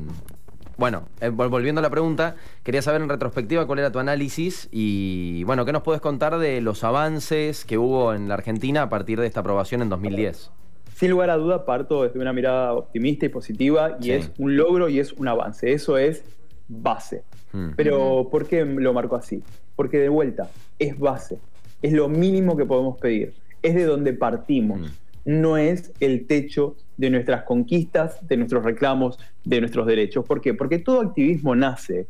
bueno, 0.77 1.08
eh, 1.22 1.29
volviendo 1.29 1.79
a 1.79 1.82
la 1.82 1.89
pregunta, 1.89 2.36
quería 2.63 2.82
saber 2.82 3.01
en 3.01 3.10
retrospectiva 3.10 3.65
cuál 3.65 3.79
era 3.79 3.91
tu 3.91 4.00
análisis 4.00 4.67
y, 4.72 5.44
bueno, 5.46 5.65
¿qué 5.65 5.72
nos 5.72 5.84
puedes 5.84 6.01
contar 6.01 6.38
de 6.38 6.62
los 6.62 6.84
avances 6.84 7.65
que 7.65 7.77
hubo 7.77 8.13
en 8.13 8.27
la 8.27 8.34
Argentina 8.34 8.84
a 8.84 8.89
partir 8.89 9.20
de 9.20 9.27
esta 9.27 9.39
aprobación 9.39 9.82
en 9.82 9.89
2010? 9.89 10.51
Sin 10.96 11.12
lugar 11.12 11.29
a 11.29 11.36
duda, 11.36 11.65
parto 11.65 12.03
desde 12.03 12.20
una 12.20 12.34
mirada 12.34 12.74
optimista 12.74 13.25
y 13.25 13.29
positiva 13.29 13.98
y 14.00 14.03
sí. 14.03 14.12
es 14.12 14.32
un 14.38 14.55
logro 14.55 14.88
y 14.88 15.00
es 15.00 15.12
un 15.13 15.27
avance. 15.27 15.72
Eso 15.74 15.98
es 15.98 16.24
base. 16.67 17.24
Hmm. 17.51 17.72
Pero, 17.75 18.29
¿por 18.32 18.48
qué 18.48 18.65
lo 18.65 18.94
marco 18.94 19.15
así? 19.15 19.44
Porque 19.75 19.98
de 19.98 20.10
vuelta, 20.10 20.50
es 20.79 20.98
base. 20.98 21.38
Es 21.82 21.94
lo 21.94 22.08
mínimo 22.08 22.55
que 22.55 22.65
podemos 22.65 22.98
pedir. 22.98 23.34
Es 23.62 23.75
de 23.75 23.84
donde 23.86 24.13
partimos. 24.13 24.79
Hmm. 24.79 24.94
No 25.25 25.58
es 25.58 25.91
el 26.00 26.27
techo 26.27 26.75
de 26.98 27.10
nuestras 27.10 27.44
conquistas, 27.44 28.25
de 28.27 28.38
nuestros 28.38 28.63
reclamos, 28.63 29.20
de 29.44 29.60
nuestros 29.60 29.86
derechos. 29.88 30.25
¿Por 30.25 30.41
qué? 30.41 30.53
Porque 30.53 30.79
todo 30.79 31.01
activismo 31.01 31.55
nace 31.55 32.08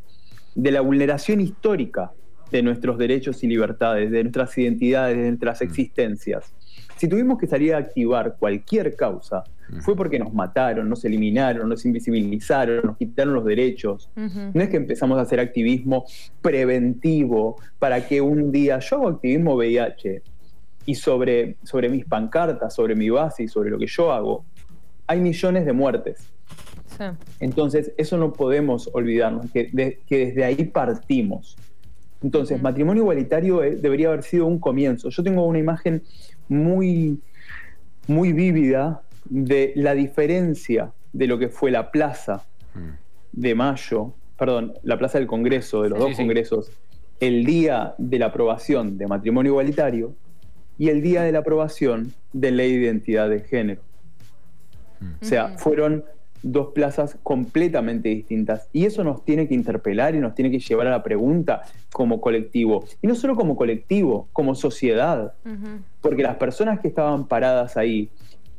de 0.54 0.72
la 0.72 0.82
vulneración 0.82 1.42
histórica 1.42 2.12
de 2.52 2.62
nuestros 2.62 2.98
derechos 2.98 3.44
y 3.44 3.48
libertades, 3.48 4.12
de 4.12 4.24
nuestras 4.24 4.58
identidades, 4.58 5.18
de 5.18 5.30
nuestras 5.30 5.62
existencias. 5.62 6.54
Si 6.96 7.10
tuvimos 7.10 7.38
que 7.38 7.48
salir 7.48 7.74
a 7.74 7.80
activar 7.80 8.38
cualquier 8.40 8.96
causa, 8.96 9.44
fue 9.82 9.96
porque 9.96 10.20
nos 10.20 10.34
mataron, 10.34 10.88
nos 10.88 11.04
eliminaron, 11.04 11.68
nos 11.68 11.86
invisibilizaron, 11.86 12.82
nos 12.86 12.98
quitaron 12.98 13.34
los 13.34 13.46
derechos. 13.46 14.10
Uh 14.16 14.22
-huh. 14.22 14.52
No 14.54 14.62
es 14.62 14.70
que 14.70 14.78
empezamos 14.78 15.18
a 15.18 15.22
hacer 15.22 15.40
activismo 15.40 16.06
preventivo 16.42 17.58
para 17.80 18.08
que 18.08 18.22
un 18.22 18.52
día 18.52 18.80
yo 18.80 18.98
hago 18.98 19.08
activismo 19.10 19.56
VIH 19.56 20.22
y 20.86 20.96
sobre, 20.96 21.58
sobre 21.64 21.90
mis 21.90 22.06
pancartas, 22.06 22.74
sobre 22.74 22.96
mi 22.96 23.10
base 23.10 23.44
y 23.44 23.48
sobre 23.48 23.70
lo 23.70 23.78
que 23.78 23.88
yo 23.88 24.12
hago, 24.12 24.46
hay 25.08 25.20
millones 25.20 25.66
de 25.66 25.74
muertes. 25.74 26.30
Sí. 26.98 27.06
Entonces, 27.40 27.92
eso 27.98 28.18
no 28.18 28.34
podemos 28.34 28.90
olvidarnos, 28.94 29.52
que, 29.52 29.70
de, 29.72 30.00
que 30.08 30.28
desde 30.28 30.46
ahí 30.46 30.64
partimos. 30.66 31.58
Entonces, 32.24 32.62
matrimonio 32.62 33.04
igualitario 33.04 33.64
eh, 33.64 33.76
debería 33.76 34.08
haber 34.08 34.24
sido 34.24 34.46
un 34.46 34.60
comienzo. 34.60 35.10
Yo 35.10 35.24
tengo 35.24 35.46
una 35.46 35.60
imagen 35.60 36.04
muy, 36.48 37.20
muy 38.08 38.34
vívida 38.34 39.02
de 39.26 39.74
la 39.76 39.94
diferencia 39.94 40.92
de 41.14 41.28
lo 41.28 41.38
que 41.38 41.50
fue 41.50 41.72
la 41.72 41.92
plaza 41.92 42.46
de 43.32 43.56
mayo, 43.56 44.14
perdón, 44.38 44.74
la 44.84 44.98
plaza 44.98 45.18
del 45.18 45.28
Congreso, 45.28 45.84
de 45.84 45.90
los 45.90 45.98
sí, 45.98 46.04
dos 46.04 46.12
sí. 46.12 46.18
congresos, 46.18 46.72
el 47.20 47.46
día 47.46 47.96
de 47.98 48.20
la 48.20 48.28
aprobación 48.28 48.98
de 48.98 49.08
matrimonio 49.08 49.54
igualitario 49.54 50.14
y 50.78 50.90
el 50.90 51.02
día 51.02 51.24
de 51.24 51.32
la 51.32 51.40
aprobación 51.40 52.14
de 52.34 52.52
ley 52.52 52.78
de 52.78 52.86
identidad 52.86 53.30
de 53.30 53.42
género. 53.42 53.82
O 55.22 55.26
sea, 55.26 55.50
fueron 55.58 56.04
dos 56.42 56.74
plazas 56.74 57.18
completamente 57.24 58.10
distintas. 58.10 58.70
Y 58.72 58.86
eso 58.86 59.04
nos 59.04 59.26
tiene 59.26 59.48
que 59.48 59.56
interpelar 59.56 60.16
y 60.16 60.20
nos 60.20 60.36
tiene 60.36 60.52
que 60.52 60.60
llevar 60.60 60.88
a 60.88 60.92
la 60.92 61.04
pregunta 61.04 61.64
como 61.92 62.22
colectivo. 62.22 62.86
Y 63.02 63.08
no 63.08 63.16
solo 63.16 63.36
como 63.36 63.56
colectivo, 63.56 64.28
como 64.32 64.56
sociedad. 64.56 65.34
Uh 65.44 65.50
-huh. 65.50 65.80
Porque 66.02 66.24
las 66.24 66.36
personas 66.38 66.80
que 66.80 66.88
estaban 66.88 67.28
paradas 67.28 67.78
ahí 67.78 68.10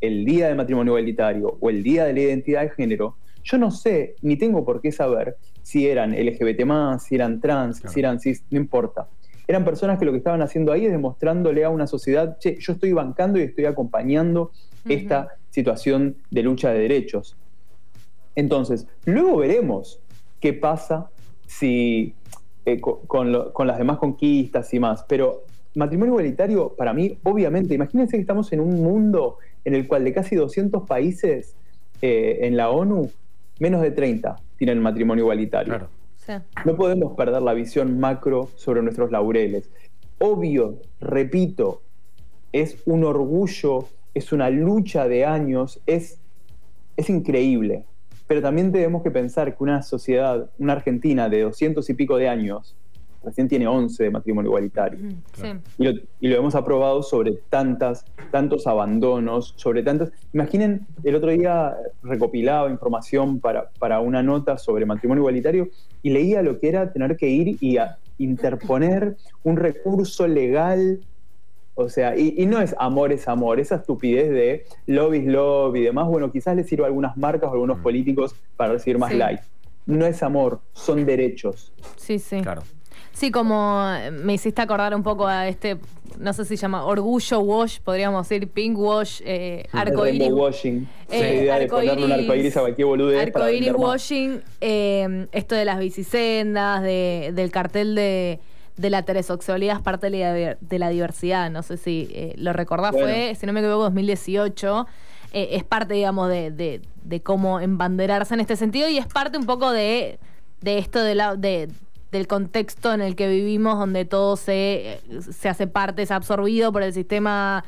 el 0.00 0.25
día 0.25 0.49
de 0.49 0.54
matrimonio 0.54 0.92
igualitario 0.92 1.56
o 1.61 1.70
el 1.70 1.82
día 1.82 2.04
de 2.04 2.12
la 2.12 2.20
identidad 2.20 2.62
de 2.62 2.70
género, 2.70 3.16
yo 3.42 3.58
no 3.58 3.70
sé, 3.70 4.16
ni 4.23 4.37
tengo 4.37 4.64
por 4.64 4.80
qué 4.80 4.92
saber 4.92 5.37
si 5.62 5.87
eran 5.87 6.12
LGBT, 6.12 6.62
si 7.00 7.14
eran 7.14 7.40
trans, 7.40 7.80
claro. 7.80 7.94
si 7.94 8.00
eran 8.00 8.20
cis, 8.20 8.44
no 8.50 8.58
importa. 8.58 9.08
Eran 9.48 9.64
personas 9.64 9.98
que 9.98 10.04
lo 10.04 10.12
que 10.12 10.18
estaban 10.18 10.42
haciendo 10.42 10.72
ahí 10.72 10.86
es 10.86 10.92
demostrándole 10.92 11.64
a 11.64 11.70
una 11.70 11.86
sociedad, 11.86 12.38
che, 12.38 12.58
yo 12.58 12.72
estoy 12.72 12.92
bancando 12.92 13.38
y 13.38 13.42
estoy 13.42 13.66
acompañando 13.66 14.42
uh 14.42 14.88
-huh. 14.88 14.94
esta 14.94 15.28
situación 15.50 16.16
de 16.30 16.42
lucha 16.42 16.70
de 16.72 16.80
derechos. 16.80 17.36
Entonces, 18.34 18.86
luego 19.04 19.38
veremos 19.38 20.00
qué 20.40 20.52
pasa 20.52 21.08
si 21.46 22.14
eh, 22.64 22.80
con, 22.80 22.98
con, 23.06 23.32
lo, 23.32 23.52
con, 23.52 23.66
las 23.66 23.78
demás 23.78 23.98
conquistas 23.98 24.74
y 24.74 24.80
más. 24.80 25.04
Pero 25.08 25.44
matrimonio 25.74 26.14
igualitario, 26.14 26.74
para 26.76 26.92
mí, 26.92 27.16
obviamente, 27.22 27.74
imagínense 27.74 28.16
que 28.16 28.20
estamos 28.20 28.52
en 28.52 28.60
un 28.60 28.82
mundo 28.82 29.38
en 29.64 29.74
el 29.74 29.86
cual 29.86 30.04
de 30.04 30.12
casi 30.12 30.36
200 30.36 30.86
países 30.86 31.54
eh, 32.02 32.38
en 32.42 32.56
la 32.56 32.70
ONU, 32.70 33.10
menos 33.58 33.80
de 33.82 33.90
30 33.90 34.36
tienen 34.56 34.80
matrimonio 34.80 35.24
igualitario. 35.24 35.74
Claro. 35.74 35.88
No 36.64 36.76
podemos 36.76 37.14
perder 37.16 37.42
la 37.42 37.54
visión 37.54 37.99
macro 37.99 38.50
sobre 38.56 38.83
nuestros 38.83 39.11
laureles. 39.11 39.71
Obvio, 40.18 40.80
repito, 41.00 41.83
es 42.52 42.83
un 42.87 43.04
orgullo, 43.04 43.88
es 44.14 44.33
una 44.33 44.50
lucha 44.50 45.09
de 45.09 45.25
años, 45.25 45.83
es, 45.87 46.18
es 46.97 47.11
increíble. 47.11 47.85
Pero 48.26 48.42
también 48.42 48.73
tenemos 48.73 49.02
que 49.02 49.11
pensar 49.11 49.56
que 49.56 49.62
una 49.62 49.83
sociedad, 49.83 50.50
una 50.59 50.73
Argentina 50.73 51.28
de 51.28 51.42
200 51.42 51.88
y 51.90 51.95
pico 51.95 52.16
de 52.16 52.28
años, 52.28 52.76
recién 53.26 53.49
tiene 53.49 53.66
11 53.66 54.04
de 54.04 54.11
matrimonio 54.11 54.50
igualitario. 54.50 54.99
Sí. 55.35 55.49
Y, 55.78 55.85
lo, 55.85 56.00
y, 56.21 56.28
lo, 56.28 56.37
hemos 56.37 56.54
aprobado 56.54 57.02
sobre 57.02 57.33
tantas, 57.50 58.04
tantos 58.30 58.66
abandonos, 58.66 59.52
sobre 59.56 59.83
tantas... 59.83 60.12
Imaginen, 60.33 60.87
el 61.02 61.16
otro 61.16 61.30
día 61.30 61.76
recopilaba 62.02 62.71
información 62.71 63.40
para, 63.40 63.71
para 63.78 64.00
una 64.00 64.23
nota 64.23 64.56
sobre 64.56 64.87
matrimonio 64.87 65.23
igualitario 65.23 65.68
y 66.02 66.11
leía 66.11 66.40
lo 66.40 66.59
que 66.59 66.68
era 66.68 66.92
tener 66.92 67.16
que 67.16 67.28
ir 67.28 67.59
y 67.61 67.78
interponer 68.18 69.16
un 69.42 69.56
recurso 69.56 70.26
legal 70.26 71.00
o 71.78 71.90
sea, 71.90 72.16
y, 72.16 72.35
y, 72.38 72.47
no 72.47 72.59
es 72.62 72.75
amor 72.78 73.12
es 73.12 73.28
amor, 73.28 73.61
esa 73.61 73.75
estupidez 73.75 74.30
de 74.30 74.64
lobby 74.87 75.18
es 75.18 75.26
lobby 75.26 75.80
y 75.80 75.83
demás, 75.83 76.09
bueno, 76.09 76.33
quizás 76.33 76.56
les 76.56 76.66
sirva 76.66 76.87
a 76.87 76.88
algunas 76.88 77.18
marcas 77.18 77.49
o 77.49 77.50
a 77.50 77.52
algunos 77.52 77.80
mm. 77.80 77.83
políticos 77.83 78.35
para 78.56 78.73
recibir 78.73 78.99
más 78.99 79.11
sí. 79.11 79.18
like. 79.18 79.42
No 79.85 80.06
es 80.06 80.23
amor, 80.23 80.61
son 80.73 81.04
derechos. 81.04 81.75
Sí, 81.97 82.18
sí. 82.18 82.40
Claro. 82.40 82.62
Sí, 83.16 83.30
como 83.30 83.88
me 84.12 84.35
hiciste 84.35 84.61
acordar 84.61 84.94
un 84.94 85.02
poco 85.02 85.26
a 85.26 85.49
este, 85.49 85.78
no 86.18 86.32
sé 86.35 86.44
si 86.44 86.56
se 86.56 86.62
llama 86.62 86.85
orgullo 86.85 87.40
wash, 87.40 87.78
podríamos 87.80 88.28
decir 88.28 88.49
pink 88.49 88.78
wash, 88.78 89.23
eh, 89.25 89.66
arcoíris. 89.73 90.30
washing. 90.30 90.88
Eh, 91.11 91.20
la 91.20 91.35
idea 91.35 91.58
de 91.58 91.66
ponerle 91.66 92.04
un 92.04 92.12
arcoíris 92.12 92.56
a 92.56 92.61
cualquier 92.61 92.87
boludez 92.87 93.23
Arcoíris 93.23 93.73
washing, 93.75 94.42
eh, 94.61 95.26
esto 95.32 95.54
de 95.54 95.64
las 95.64 95.78
bicisendas, 95.78 96.82
de, 96.82 97.32
del 97.35 97.50
cartel 97.50 97.94
de 97.94 98.38
de 98.76 98.90
la 98.90 98.99
heterosexualidad 98.99 99.76
es 99.76 99.82
parte 99.82 100.11
de 100.11 100.18
la, 100.18 100.56
de 100.61 100.78
la 100.78 100.88
diversidad. 100.90 101.50
No 101.50 101.62
sé 101.62 101.76
si 101.76 102.08
eh, 102.12 102.35
lo 102.37 102.52
recordás, 102.52 102.92
bueno. 102.92 103.08
fue, 103.08 103.35
si 103.35 103.46
no 103.46 103.52
me 103.52 103.61
equivoco, 103.61 103.85
2018. 103.85 104.87
Eh, 105.32 105.49
es 105.52 105.64
parte, 105.64 105.94
digamos, 105.94 106.28
de, 106.28 106.50
de, 106.50 106.82
de, 107.02 107.23
cómo 107.23 107.61
embanderarse 107.61 108.35
en 108.35 108.40
este 108.40 108.56
sentido 108.56 108.88
y 108.88 108.99
es 108.99 109.06
parte 109.06 109.38
un 109.38 109.46
poco 109.46 109.73
de, 109.73 110.18
de 110.61 110.78
esto 110.78 111.02
de 111.02 111.14
la, 111.14 111.37
de, 111.37 111.68
del 112.12 112.26
contexto 112.26 112.92
en 112.92 113.00
el 113.00 113.16
que 113.16 113.28
vivimos, 113.28 113.78
donde 113.78 114.04
todo 114.04 114.36
se, 114.36 115.00
se 115.20 115.48
hace 115.48 115.66
parte, 115.66 116.02
es 116.02 116.10
absorbido 116.10 116.72
por 116.72 116.82
el 116.82 116.92
sistema 116.92 117.64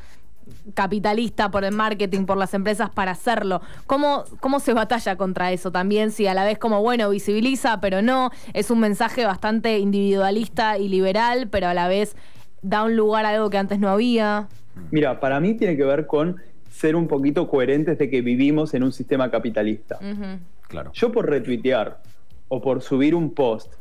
capitalista, 0.75 1.50
por 1.50 1.64
el 1.64 1.75
marketing, 1.75 2.25
por 2.25 2.37
las 2.37 2.54
empresas 2.54 2.90
para 2.90 3.12
hacerlo. 3.12 3.61
¿Cómo, 3.87 4.25
¿Cómo 4.40 4.61
se 4.61 4.73
batalla 4.73 5.16
contra 5.16 5.52
eso 5.52 5.71
también? 5.71 6.11
Si 6.11 6.26
a 6.26 6.35
la 6.35 6.45
vez 6.45 6.59
como, 6.59 6.80
bueno, 6.83 7.11
visibiliza, 7.11 7.80
pero 7.80 8.02
no, 8.02 8.30
es 8.54 8.71
un 8.71 8.80
mensaje 8.80 9.25
bastante 9.25 9.78
individualista 9.78 10.78
y 10.78 10.88
liberal, 10.88 11.49
pero 11.50 11.68
a 11.68 11.75
la 11.75 11.88
vez 11.88 12.16
da 12.62 12.85
un 12.85 12.97
lugar 12.97 13.25
a 13.25 13.30
algo 13.30 13.50
que 13.50 13.59
antes 13.59 13.78
no 13.78 13.88
había. 13.88 14.49
Mira, 14.90 15.21
para 15.21 15.40
mí 15.40 15.54
tiene 15.54 15.76
que 15.76 15.85
ver 15.85 16.07
con 16.07 16.37
ser 16.71 16.97
un 16.97 17.09
poquito 17.09 17.49
coherentes 17.49 17.99
de 17.99 18.09
que 18.09 18.21
vivimos 18.21 18.75
en 18.75 18.85
un 18.85 18.92
sistema 18.92 19.30
capitalista. 19.30 19.99
Uh 20.00 20.04
-huh. 20.04 20.38
Claro. 20.68 20.92
Yo 20.92 21.11
por 21.11 21.28
retuitear 21.28 22.00
o 22.49 22.61
por 22.61 22.83
subir 22.83 23.14
un 23.14 23.35
post 23.35 23.73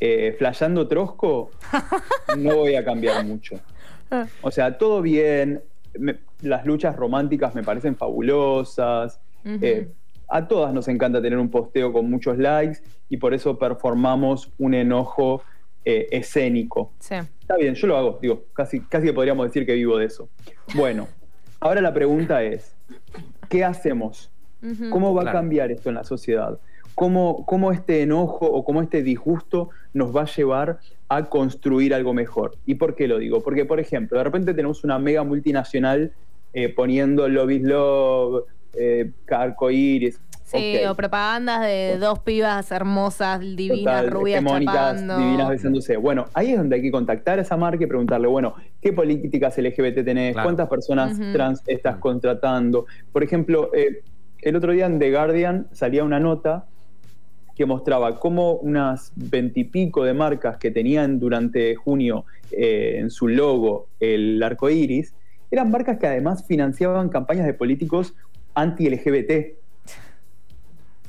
eh, 0.00 0.34
flasheando 0.38 0.88
trosco, 0.88 1.50
no 2.38 2.56
voy 2.56 2.74
a 2.74 2.84
cambiar 2.84 3.24
mucho. 3.24 3.56
O 4.42 4.50
sea, 4.50 4.76
todo 4.76 5.02
bien, 5.02 5.62
me- 5.96 6.16
las 6.42 6.66
luchas 6.66 6.96
románticas 6.96 7.54
me 7.54 7.62
parecen 7.62 7.94
fabulosas. 7.94 9.20
Eh, 9.44 9.88
a 10.28 10.48
todas 10.48 10.74
nos 10.74 10.88
encanta 10.88 11.22
tener 11.22 11.38
un 11.38 11.48
posteo 11.48 11.92
con 11.92 12.10
muchos 12.10 12.36
likes 12.36 12.80
y 13.08 13.18
por 13.18 13.34
eso 13.34 13.56
performamos 13.56 14.50
un 14.58 14.74
enojo 14.74 15.42
eh, 15.84 16.08
escénico. 16.10 16.90
Sí. 16.98 17.14
Está 17.40 17.56
bien, 17.56 17.74
yo 17.76 17.86
lo 17.86 17.96
hago, 17.96 18.18
digo, 18.20 18.46
casi, 18.52 18.80
casi 18.80 19.06
que 19.06 19.12
podríamos 19.12 19.46
decir 19.46 19.64
que 19.64 19.74
vivo 19.74 19.96
de 19.96 20.06
eso. 20.06 20.28
Bueno, 20.74 21.06
ahora 21.60 21.80
la 21.80 21.94
pregunta 21.94 22.42
es, 22.42 22.74
¿qué 23.48 23.64
hacemos? 23.64 24.30
¿Cómo 24.90 25.14
va 25.14 25.22
Claro. 25.22 25.38
a 25.38 25.40
cambiar 25.40 25.70
esto 25.70 25.88
en 25.88 25.94
la 25.94 26.04
sociedad? 26.04 26.58
¿Cómo, 26.94 27.44
¿Cómo 27.46 27.72
este 27.72 28.02
enojo 28.02 28.46
o 28.46 28.64
cómo 28.64 28.82
este 28.82 29.02
disgusto 29.02 29.70
nos 29.94 30.14
va 30.14 30.22
a 30.22 30.26
llevar 30.26 30.80
a 31.08 31.24
construir 31.24 31.94
algo 31.94 32.12
mejor? 32.14 32.56
¿Y 32.66 32.74
por 32.74 32.94
qué 32.94 33.08
lo 33.08 33.18
digo? 33.18 33.42
Porque, 33.42 33.64
por 33.64 33.80
ejemplo, 33.80 34.18
de 34.18 34.24
repente 34.24 34.54
tenemos 34.54 34.84
una 34.84 34.98
mega 34.98 35.24
multinacional 35.24 36.12
eh, 36.52 36.68
poniendo 36.68 37.28
Love 37.28 37.50
is 37.50 37.62
Love, 37.62 38.44
eh, 38.74 39.10
arcoíris. 39.30 40.20
Sí, 40.44 40.78
o 40.88 40.96
propagandas 40.96 41.60
de 41.60 41.96
dos 41.98 42.18
pibas 42.18 42.72
hermosas, 42.72 43.38
divinas, 43.38 44.02
Total, 44.02 44.10
rubias, 44.10 44.40
hegemónicas, 44.42 44.74
chapando. 44.74 45.18
divinas 45.18 45.48
besándose. 45.48 45.96
Bueno, 45.96 46.24
ahí 46.34 46.50
es 46.50 46.58
donde 46.58 46.74
hay 46.74 46.82
que 46.82 46.90
contactar 46.90 47.38
a 47.38 47.42
esa 47.42 47.56
marca 47.56 47.84
y 47.84 47.86
preguntarle, 47.86 48.26
bueno, 48.26 48.54
¿qué 48.80 48.92
políticas 48.92 49.56
LGBT 49.56 50.04
tenés? 50.04 50.32
Claro. 50.32 50.46
¿Cuántas 50.46 50.68
personas 50.68 51.16
trans 51.32 51.62
estás 51.66 51.98
contratando? 51.98 52.86
Por 53.12 53.22
ejemplo, 53.22 53.70
eh, 53.72 54.02
el 54.42 54.56
otro 54.56 54.72
día 54.72 54.86
en 54.86 54.98
The 54.98 55.12
Guardian 55.12 55.68
salía 55.70 56.02
una 56.02 56.18
nota 56.18 56.66
que 57.60 57.66
mostraba 57.66 58.18
cómo 58.18 58.54
unas 58.54 59.12
veintipico 59.16 60.02
de 60.02 60.14
marcas 60.14 60.56
que 60.56 60.70
tenían 60.70 61.18
durante 61.20 61.74
junio 61.74 62.24
eh, 62.52 62.94
en 62.98 63.10
su 63.10 63.28
logo 63.28 63.86
el 64.00 64.42
arco 64.42 64.70
iris, 64.70 65.12
eran 65.50 65.70
marcas 65.70 65.98
que 65.98 66.06
además 66.06 66.46
financiaban 66.46 67.10
campañas 67.10 67.44
de 67.44 67.52
políticos 67.52 68.14
anti-LGBT. 68.54 69.58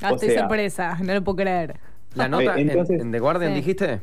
Ah, 0.01 0.12
estoy 0.12 0.31
sea- 0.31 0.39
sorpresa, 0.41 0.98
no 1.01 1.13
lo 1.13 1.24
puedo 1.24 1.38
creer. 1.38 1.77
La 2.15 2.27
nota 2.27 2.60
en- 2.60 2.70
entonces- 2.70 3.00
en, 3.00 3.13
The 3.13 3.20
Guardian, 3.20 3.51
Sí. 3.51 3.55
dijiste. 3.55 4.01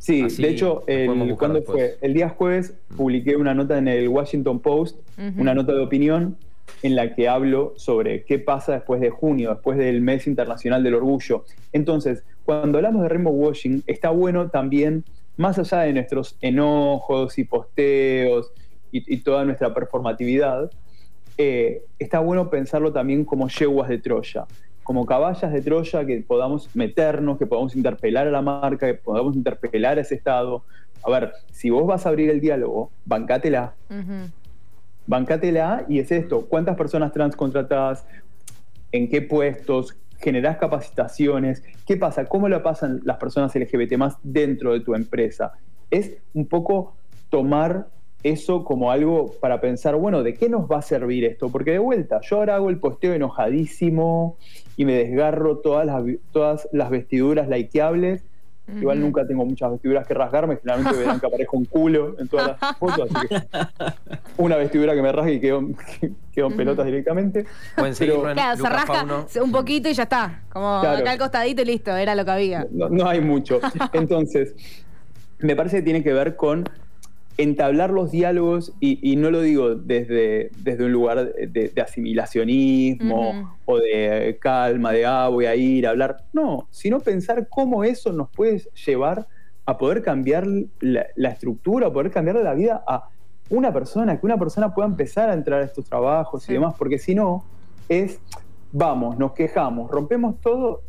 Sí, 0.00 0.22
Así 0.22 0.42
de 0.42 0.48
hecho, 0.48 0.82
el, 0.88 1.06
buscar 1.10 1.36
¿cuándo 1.38 1.58
después. 1.60 1.76
fue? 2.00 2.08
El 2.08 2.12
día 2.12 2.28
jueves 2.28 2.74
publiqué 2.96 3.36
una 3.36 3.54
nota 3.54 3.78
en 3.78 3.86
el 3.86 4.08
Washington 4.08 4.58
Post, 4.58 4.98
una 5.38 5.54
nota 5.54 5.72
de 5.72 5.78
opinión 5.80 6.36
en 6.82 6.96
la 6.96 7.14
que 7.14 7.28
hablo 7.28 7.72
sobre 7.76 8.24
qué 8.24 8.38
pasa 8.38 8.72
después 8.72 9.00
de 9.00 9.10
junio, 9.10 9.50
después 9.50 9.78
del 9.78 10.00
mes 10.00 10.26
internacional 10.26 10.82
del 10.82 10.94
orgullo. 10.94 11.44
Entonces, 11.72 12.24
cuando 12.44 12.78
hablamos 12.78 13.02
de 13.02 13.08
rainbow 13.08 13.32
washing, 13.32 13.82
está 13.86 14.10
bueno 14.10 14.50
también, 14.50 15.04
más 15.36 15.58
allá 15.58 15.80
de 15.80 15.92
nuestros 15.94 16.36
enojos 16.40 17.38
y 17.38 17.44
posteos 17.44 18.52
y, 18.92 19.16
toda 19.18 19.44
nuestra 19.44 19.74
performatividad, 19.74 20.70
eh, 21.36 21.82
está 21.98 22.20
bueno 22.20 22.48
pensarlo 22.50 22.92
también 22.92 23.24
como 23.24 23.48
yeguas 23.48 23.88
de 23.88 23.98
Troya, 23.98 24.46
como 24.84 25.04
caballas 25.04 25.52
de 25.52 25.62
Troya 25.62 26.04
que 26.04 26.20
podamos 26.20 26.68
meternos, 26.76 27.38
que 27.38 27.46
podamos 27.46 27.74
interpelar 27.74 28.28
a 28.28 28.30
la 28.30 28.42
marca, 28.42 28.86
que 28.86 28.94
podamos 28.94 29.34
interpelar 29.34 29.98
a 29.98 30.02
ese 30.02 30.14
Estado. 30.14 30.62
A 31.02 31.10
ver, 31.10 31.32
si 31.50 31.70
vos 31.70 31.86
vas 31.86 32.06
a 32.06 32.10
abrir 32.10 32.30
el 32.30 32.40
diálogo, 32.40 32.90
bancátela, 33.04 33.74
Ujú. 33.90 34.30
Bancátela 35.06 35.84
y 35.88 35.98
es 35.98 36.10
esto, 36.10 36.46
¿cuántas 36.46 36.76
personas 36.76 37.12
trans 37.12 37.36
contratadas? 37.36 38.06
¿En 38.92 39.08
qué 39.08 39.22
puestos? 39.22 39.96
¿Generás 40.18 40.56
capacitaciones? 40.56 41.62
¿Qué 41.86 41.96
pasa? 41.96 42.24
¿Cómo 42.26 42.48
la 42.48 42.62
pasan 42.62 43.00
las 43.04 43.18
personas 43.18 43.54
LGBT 43.54 43.96
más 43.96 44.16
dentro 44.22 44.72
de 44.72 44.80
tu 44.80 44.94
empresa? 44.94 45.52
Es 45.90 46.12
un 46.32 46.46
poco 46.46 46.94
tomar 47.28 47.88
eso 48.24 48.64
como 48.64 48.90
algo 48.90 49.34
para 49.40 49.60
pensar, 49.60 49.94
bueno, 49.96 50.22
¿de 50.22 50.34
qué 50.34 50.48
nos 50.48 50.68
va 50.70 50.78
a 50.78 50.82
servir 50.82 51.24
esto? 51.24 51.50
Porque 51.50 51.72
de 51.72 51.78
vuelta, 51.78 52.20
yo 52.22 52.36
ahora 52.36 52.56
hago 52.56 52.70
el 52.70 52.78
posteo 52.78 53.12
enojadísimo 53.12 54.38
y 54.76 54.86
me 54.86 54.94
desgarro 54.94 55.58
todas 55.58 55.86
las, 55.86 56.02
todas 56.32 56.68
las 56.72 56.88
vestiduras 56.88 57.48
likeables. 57.48 58.24
Igual 58.66 58.98
nunca 58.98 59.26
tengo 59.26 59.44
muchas 59.44 59.70
vestiduras 59.72 60.06
que 60.06 60.14
rasgarme, 60.14 60.56
generalmente 60.56 60.98
verán 60.98 61.20
que 61.20 61.26
aparezco 61.26 61.56
un 61.58 61.66
culo 61.66 62.16
en 62.18 62.28
todas 62.28 62.56
las 62.60 62.76
fotos, 62.78 63.10
así 63.14 63.28
que 63.28 63.42
una 64.38 64.56
vestidura 64.56 64.94
que 64.94 65.02
me 65.02 65.12
rasgue 65.12 65.34
y 65.34 65.40
quedo, 65.40 65.62
quedo 66.32 66.46
en 66.46 66.56
pelotas 66.56 66.86
directamente. 66.86 67.44
Pueden 67.76 67.94
seguirlo 67.94 68.22
Pero- 68.22 68.34
Claro, 68.34 68.56
se 68.62 68.68
rasca 68.70 68.94
Fauno. 68.94 69.26
un 69.42 69.52
poquito 69.52 69.88
y 69.90 69.92
ya 69.92 70.04
está. 70.04 70.44
Como 70.50 70.80
Claro. 70.80 70.98
acá 70.98 71.10
al 71.12 71.18
costadito 71.18 71.60
y 71.60 71.64
listo, 71.66 71.94
era 71.94 72.14
lo 72.14 72.24
que 72.24 72.30
había. 72.30 72.66
No, 72.70 72.88
no 72.88 73.06
hay 73.06 73.20
mucho. 73.20 73.60
Entonces, 73.92 74.54
me 75.40 75.54
parece 75.56 75.76
que 75.78 75.82
tiene 75.82 76.02
que 76.02 76.12
ver 76.14 76.34
con 76.36 76.64
entablar 77.36 77.90
los 77.90 78.10
diálogos, 78.12 78.72
y, 78.80 78.98
y 79.02 79.16
no 79.16 79.30
lo 79.30 79.40
digo 79.40 79.74
desde, 79.74 80.50
desde 80.58 80.84
un 80.84 80.92
lugar 80.92 81.32
de, 81.34 81.68
de 81.74 81.82
asimilacionismo 81.82 83.56
o 83.64 83.78
de 83.78 84.38
calma, 84.40 84.92
de 84.92 85.04
ah, 85.06 85.28
voy 85.28 85.46
a 85.46 85.54
ir 85.56 85.86
a 85.86 85.90
hablar. 85.90 86.24
No, 86.32 86.66
sino 86.70 87.00
pensar 87.00 87.48
cómo 87.48 87.84
eso 87.84 88.12
nos 88.12 88.28
puede 88.30 88.62
llevar 88.86 89.26
a 89.66 89.78
poder 89.78 90.02
cambiar 90.02 90.46
la, 90.80 91.06
la 91.16 91.30
estructura, 91.30 91.88
a 91.88 91.92
poder 91.92 92.10
cambiar 92.10 92.36
la 92.36 92.54
vida 92.54 92.84
a 92.86 93.08
una 93.50 93.72
persona, 93.72 94.18
que 94.18 94.26
una 94.26 94.38
persona 94.38 94.74
pueda 94.74 94.88
empezar 94.88 95.30
a 95.30 95.34
entrar 95.34 95.60
a 95.60 95.64
estos 95.64 95.84
trabajos 95.86 96.42
Sí. 96.44 96.52
y 96.52 96.54
demás, 96.54 96.74
porque 96.78 96.98
si 96.98 97.14
no, 97.14 97.44
es, 97.88 98.20
vamos, 98.72 99.18
nos 99.18 99.32
quejamos, 99.32 99.90
rompemos 99.90 100.40
todo 100.40 100.82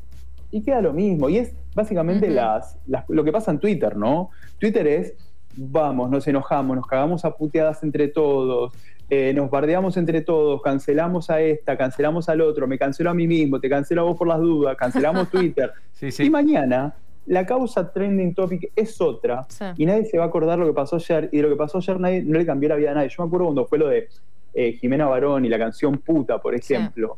y 0.51 0.61
queda 0.61 0.81
lo 0.81 0.93
mismo. 0.93 1.29
Y 1.29 1.37
es 1.37 1.53
básicamente 1.73 2.29
las- 2.29 2.77
lo 3.07 3.23
que 3.23 3.31
pasa 3.31 3.51
en 3.51 3.59
Twitter, 3.59 3.97
¿no? 3.97 4.29
Twitter 4.59 4.87
es, 4.87 5.13
vamos, 5.57 6.09
nos 6.09 6.27
enojamos, 6.27 6.75
nos 6.75 6.87
cagamos 6.87 7.25
a 7.25 7.31
puteadas 7.35 7.83
entre 7.83 8.07
todos, 8.07 8.73
eh, 9.09 9.33
nos 9.33 9.49
bardeamos 9.49 9.97
entre 9.97 10.21
todos, 10.21 10.61
cancelamos 10.61 11.29
a 11.29 11.41
esta, 11.41 11.77
cancelamos 11.77 12.27
al 12.29 12.41
otro, 12.41 12.67
me 12.67 12.77
cancelo 12.77 13.09
a 13.09 13.13
mí 13.13 13.27
mismo, 13.27 13.59
te 13.59 13.69
cancelo 13.69 14.01
a 14.01 14.03
vos 14.05 14.17
por 14.17 14.27
las 14.27 14.39
dudas, 14.39 14.75
cancelamos 14.77 15.29
Twitter. 15.31 15.71
Sí, 15.93 16.09
Y 16.23 16.29
mañana 16.29 16.95
la 17.27 17.45
causa 17.45 17.91
trending 17.91 18.35
topic 18.35 18.71
es 18.75 19.01
otra 19.01 19.45
Sí. 19.49 19.65
y 19.77 19.85
nadie 19.85 20.05
se 20.05 20.17
va 20.17 20.25
a 20.25 20.27
acordar 20.27 20.59
lo 20.59 20.67
que 20.67 20.73
pasó 20.73 20.97
ayer 20.97 21.29
y 21.31 21.37
de 21.37 21.43
lo 21.43 21.49
que 21.49 21.55
pasó 21.55 21.79
ayer 21.79 21.99
nadie, 21.99 22.21
no 22.23 22.37
le 22.37 22.45
cambió 22.45 22.69
la 22.69 22.75
vida 22.75 22.91
a 22.91 22.93
nadie. 22.95 23.09
Yo 23.09 23.23
me 23.23 23.27
acuerdo 23.27 23.45
cuando 23.45 23.65
fue 23.65 23.77
lo 23.79 23.87
de 23.87 24.07
eh, 24.53 24.73
Jimena 24.73 25.07
Barón 25.07 25.43
y 25.45 25.49
la 25.49 25.57
canción 25.57 25.97
Puta, 25.97 26.37
por 26.39 26.55
ejemplo, 26.55 27.17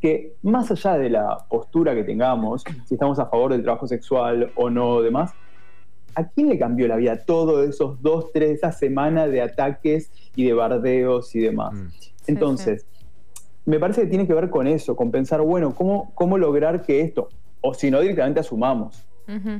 que 0.00 0.34
más 0.42 0.70
allá 0.70 0.98
de 0.98 1.10
la 1.10 1.38
postura 1.48 1.94
que 1.94 2.04
tengamos, 2.04 2.64
si 2.86 2.94
estamos 2.94 3.18
a 3.18 3.26
favor 3.26 3.52
del 3.52 3.62
trabajo 3.62 3.86
sexual 3.86 4.50
o 4.54 4.70
no, 4.70 5.00
demás, 5.02 5.32
¿a 6.16 6.28
quién 6.28 6.48
le 6.48 6.58
cambió 6.58 6.88
la 6.88 6.96
vida 6.96 7.24
todos 7.24 7.68
esos 7.68 8.02
dos, 8.02 8.32
tres, 8.32 8.50
esa 8.58 8.72
semana 8.72 9.28
de 9.28 9.42
ataques 9.42 10.10
y 10.34 10.44
de 10.46 10.52
bardeos 10.54 11.32
y 11.36 11.40
demás? 11.40 11.72
Mm. 11.74 11.86
Entonces, 12.26 12.86
me 13.64 13.78
parece 13.78 14.02
que 14.02 14.06
tiene 14.08 14.26
que 14.26 14.34
ver 14.34 14.50
con 14.50 14.66
eso, 14.66 14.96
con 14.96 15.10
pensar, 15.10 15.40
bueno, 15.42 15.74
¿cómo, 15.74 16.10
cómo 16.14 16.38
lograr 16.38 16.82
que 16.82 17.00
esto, 17.02 17.28
o 17.60 17.74
si 17.74 17.90
no 17.90 18.00
directamente 18.00 18.40
asumamos, 18.40 19.04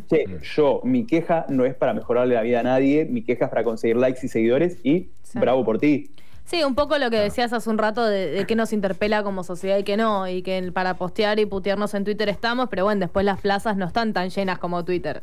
che, 0.09 0.27
Mm. 0.29 0.40
yo, 0.55 0.81
mi 0.85 1.05
queja 1.07 1.45
no 1.49 1.64
es 1.64 1.75
para 1.75 1.92
mejorarle 1.92 2.35
la 2.35 2.42
vida 2.42 2.61
a 2.61 2.62
nadie, 2.62 3.05
mi 3.05 3.23
queja 3.23 3.45
es 3.47 3.51
para 3.51 3.64
conseguir 3.64 3.97
likes 3.97 4.25
y 4.25 4.29
seguidores 4.29 4.79
y 4.85 5.11
Sí. 5.23 5.38
bravo 5.38 5.64
por 5.64 5.79
ti. 5.79 6.11
Sí, 6.45 6.62
un 6.62 6.77
poco 6.77 6.97
lo 6.99 7.11
que 7.11 7.16
decías 7.19 7.53
hace 7.53 7.69
un 7.69 7.77
rato 7.77 8.05
de, 8.07 8.31
de 8.31 8.47
que 8.47 8.55
nos 8.55 8.73
interpela 8.73 9.25
como 9.25 9.42
sociedad 9.42 9.77
y 9.79 9.83
que 9.83 9.97
no, 9.97 10.29
y 10.29 10.42
que 10.42 10.71
para 10.73 10.95
postear 10.95 11.40
y 11.40 11.47
putearnos 11.47 11.92
en 11.95 12.05
Twitter 12.05 12.29
estamos, 12.29 12.69
pero 12.71 12.85
bueno, 12.85 13.01
después 13.01 13.25
las 13.27 13.40
plazas 13.40 13.77
no 13.77 13.85
están 13.87 14.12
tan 14.12 14.31
llenas 14.31 14.59
como 14.61 14.85
Twitter. 14.85 15.23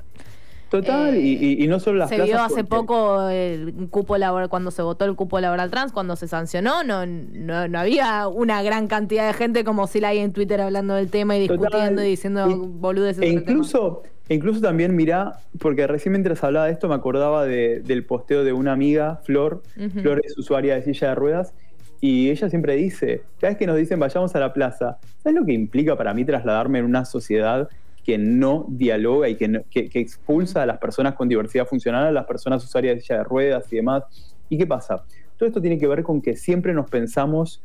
Total, 0.74 1.14
Eh, 1.14 1.20
y, 1.60 1.68
no 1.68 1.80
solo 1.80 2.00
las 2.00 2.10
se 2.10 2.16
plazas 2.16 2.34
vio 2.34 2.42
hace 2.42 2.64
porque- 2.64 2.88
poco 2.88 3.30
el 3.30 3.88
cupo 3.92 4.18
laboral, 4.18 4.50
cuando 4.50 4.72
se 4.72 4.82
votó 4.82 5.06
el 5.06 5.16
cupo 5.16 5.40
laboral 5.40 5.70
trans, 5.70 5.92
cuando 5.92 6.16
se 6.16 6.28
sancionó, 6.28 6.84
no, 6.84 7.06
no, 7.06 7.68
no 7.68 7.80
había 7.80 8.28
una 8.28 8.64
gran 8.64 8.88
cantidad 8.88 9.28
de 9.28 9.34
gente 9.34 9.64
como 9.64 9.86
si 9.86 10.00
la 10.00 10.08
hay 10.08 10.18
en 10.18 10.34
Twitter 10.34 10.60
hablando 10.62 10.96
del 10.96 11.12
tema 11.12 11.38
y 11.38 11.48
Total. 11.48 11.60
discutiendo 11.60 12.04
y 12.04 12.08
diciendo 12.08 12.50
Y- 12.50 12.56
boludeces. 12.56 13.22
E 13.24 13.28
incluso, 13.28 14.02
e 14.28 14.34
incluso 14.34 14.62
también 14.62 14.96
mirá, 14.96 15.34
porque 15.60 15.86
recién 15.86 16.14
mientras 16.14 16.44
hablaba 16.44 16.66
de 16.66 16.72
esto 16.72 16.88
me 16.90 16.96
acordaba 16.96 17.46
de- 17.46 17.82
del 17.82 18.04
posteo 18.04 18.44
de 18.44 18.54
una 18.54 18.72
amiga, 18.72 19.22
Flor. 19.26 19.62
Ujú. 19.78 20.00
Flor 20.02 20.22
es 20.24 20.36
usuaria 20.40 20.74
de 20.74 20.82
silla 20.82 21.10
de 21.10 21.16
ruedas. 21.16 21.54
Y 22.02 22.32
ella 22.32 22.50
siempre 22.50 22.76
dice, 22.76 23.22
cada 23.40 23.52
vez 23.52 23.58
que 23.60 23.68
nos 23.68 23.78
dicen 23.78 24.00
vayamos 24.00 24.34
a 24.36 24.40
la 24.40 24.52
plaza, 24.54 24.98
¿sabes 25.22 25.40
lo 25.40 25.46
que 25.46 25.54
implica 25.54 25.96
para 25.96 26.16
mí 26.16 26.26
trasladarme 26.26 26.80
en 26.80 26.86
una 26.86 27.06
sociedad 27.06 27.70
que 28.04 28.18
no 28.18 28.66
dialoga 28.70 29.30
y 29.30 29.36
que, 29.36 29.48
no- 29.48 29.62
que- 29.70 29.90
que 29.90 30.00
expulsa 30.00 30.64
a 30.64 30.66
las 30.66 30.78
personas 30.78 31.16
con 31.16 31.28
diversidad 31.30 31.66
funcional, 31.66 32.06
a 32.06 32.12
las 32.12 32.26
personas 32.26 32.64
usuarias 32.64 32.96
de 32.96 33.02
silla 33.02 33.18
de 33.20 33.24
ruedas 33.24 33.72
y 33.72 33.78
demás? 33.78 34.04
¿Y 34.50 34.58
qué 34.58 34.68
pasa? 34.68 35.04
Todo 35.38 35.48
esto 35.48 35.62
tiene 35.62 35.78
que 35.78 35.88
ver 35.88 36.04
con 36.04 36.22
que 36.22 36.36
siempre 36.36 36.74
nos 36.74 36.90
pensamos 36.90 37.64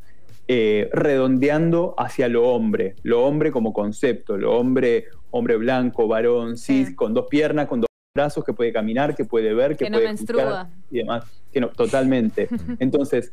eh, 0.51 0.89
redondeando 0.93 1.93
hacia 1.97 2.27
lo 2.27 2.49
hombre, 2.49 2.95
lo 3.03 3.23
hombre 3.23 3.51
como 3.51 3.71
concepto, 3.71 4.35
lo 4.35 4.57
hombre, 4.57 5.05
hombre 5.29 5.57
blanco, 5.57 6.07
varón, 6.07 6.57
cis, 6.57 6.87
Sí. 6.87 6.95
con 6.95 7.13
dos 7.13 7.27
piernas, 7.29 7.67
con 7.67 7.81
dos 7.81 7.87
brazos, 8.15 8.43
que 8.43 8.53
puede 8.53 8.73
caminar, 8.73 9.13
que 9.15 9.25
puede 9.25 9.53
ver, 9.53 9.77
que, 9.77 9.85
Que 9.85 9.89
no 9.91 9.97
puede 9.97 10.07
menstrua. 10.07 10.41
escuchar 10.43 10.67
y 10.89 10.97
demás. 10.97 11.25
Que 11.53 11.59
no, 11.61 11.69
totalmente. 11.69 12.47
Entonces, 12.79 13.31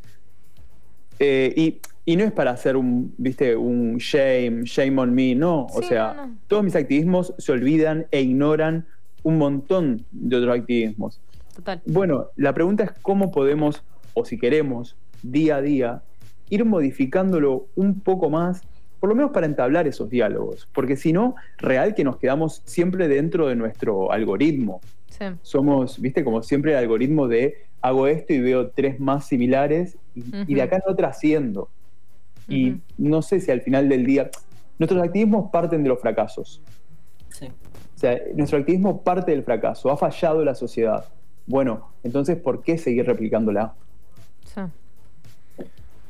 eh, 1.18 1.54
y, 1.56 1.80
y 2.08 2.16
no 2.16 2.22
es 2.22 2.32
para 2.32 2.52
hacer 2.52 2.76
un, 2.76 3.12
viste, 3.18 3.56
un 3.56 3.96
shame, 3.98 4.62
shame 4.64 4.98
on 4.98 5.12
me, 5.12 5.34
no. 5.34 5.66
O 5.74 5.82
sea, 5.82 6.14
no, 6.14 6.26
no. 6.28 6.36
todos 6.46 6.62
mis 6.62 6.76
activismos 6.76 7.34
se 7.36 7.50
olvidan 7.50 8.06
e 8.12 8.22
ignoran 8.22 8.86
un 9.24 9.38
montón 9.38 10.06
de 10.12 10.36
otros 10.36 10.56
activismos. 10.56 11.20
Total. 11.56 11.82
Bueno, 11.84 12.28
la 12.36 12.54
pregunta 12.54 12.84
es 12.84 12.92
cómo 13.02 13.32
podemos, 13.32 13.82
o 14.14 14.24
si 14.24 14.38
queremos, 14.38 14.96
día 15.24 15.56
a 15.56 15.62
día, 15.62 16.02
ir 16.48 16.64
modificándolo 16.64 17.66
un 17.74 17.98
poco 17.98 18.30
más, 18.30 18.62
por 19.00 19.08
lo 19.08 19.16
menos 19.16 19.32
para 19.32 19.46
entablar 19.46 19.88
esos 19.88 20.08
diálogos, 20.08 20.68
porque 20.72 20.96
si 20.96 21.12
no, 21.12 21.34
real 21.58 21.96
que 21.96 22.04
nos 22.04 22.18
quedamos 22.18 22.62
siempre 22.66 23.08
dentro 23.08 23.48
de 23.48 23.56
nuestro 23.56 24.12
algoritmo. 24.12 24.80
Sí. 25.08 25.24
Somos, 25.42 26.00
viste, 26.00 26.22
como 26.22 26.44
siempre 26.44 26.70
el 26.70 26.78
algoritmo 26.78 27.26
de 27.26 27.64
hago 27.80 28.06
esto 28.06 28.32
y 28.32 28.40
veo 28.40 28.70
tres 28.70 29.00
más 29.00 29.26
similares 29.26 29.98
y, 30.14 30.22
y 30.46 30.54
de 30.54 30.62
acá 30.62 30.80
no 30.86 30.94
trasciendo. 30.94 31.68
Y 32.48 32.80
no 32.96 33.22
sé 33.22 33.40
si 33.40 33.50
al 33.50 33.60
final 33.60 33.88
del 33.88 34.06
día, 34.06 34.30
nuestros 34.78 35.02
activismos 35.02 35.50
parten 35.50 35.82
de 35.82 35.88
los 35.88 36.00
fracasos. 36.00 36.62
Sí. 37.30 37.46
O 37.46 37.98
sea, 37.98 38.18
nuestro 38.34 38.58
activismo 38.58 39.02
parte 39.02 39.30
del 39.30 39.42
fracaso, 39.42 39.90
ha 39.90 39.96
fallado 39.96 40.44
la 40.44 40.54
sociedad. 40.54 41.06
Bueno, 41.46 41.92
entonces, 42.02 42.36
¿por 42.36 42.62
qué 42.62 42.76
seguir 42.76 43.06
replicándola? 43.06 43.74
Sí. 44.44 44.60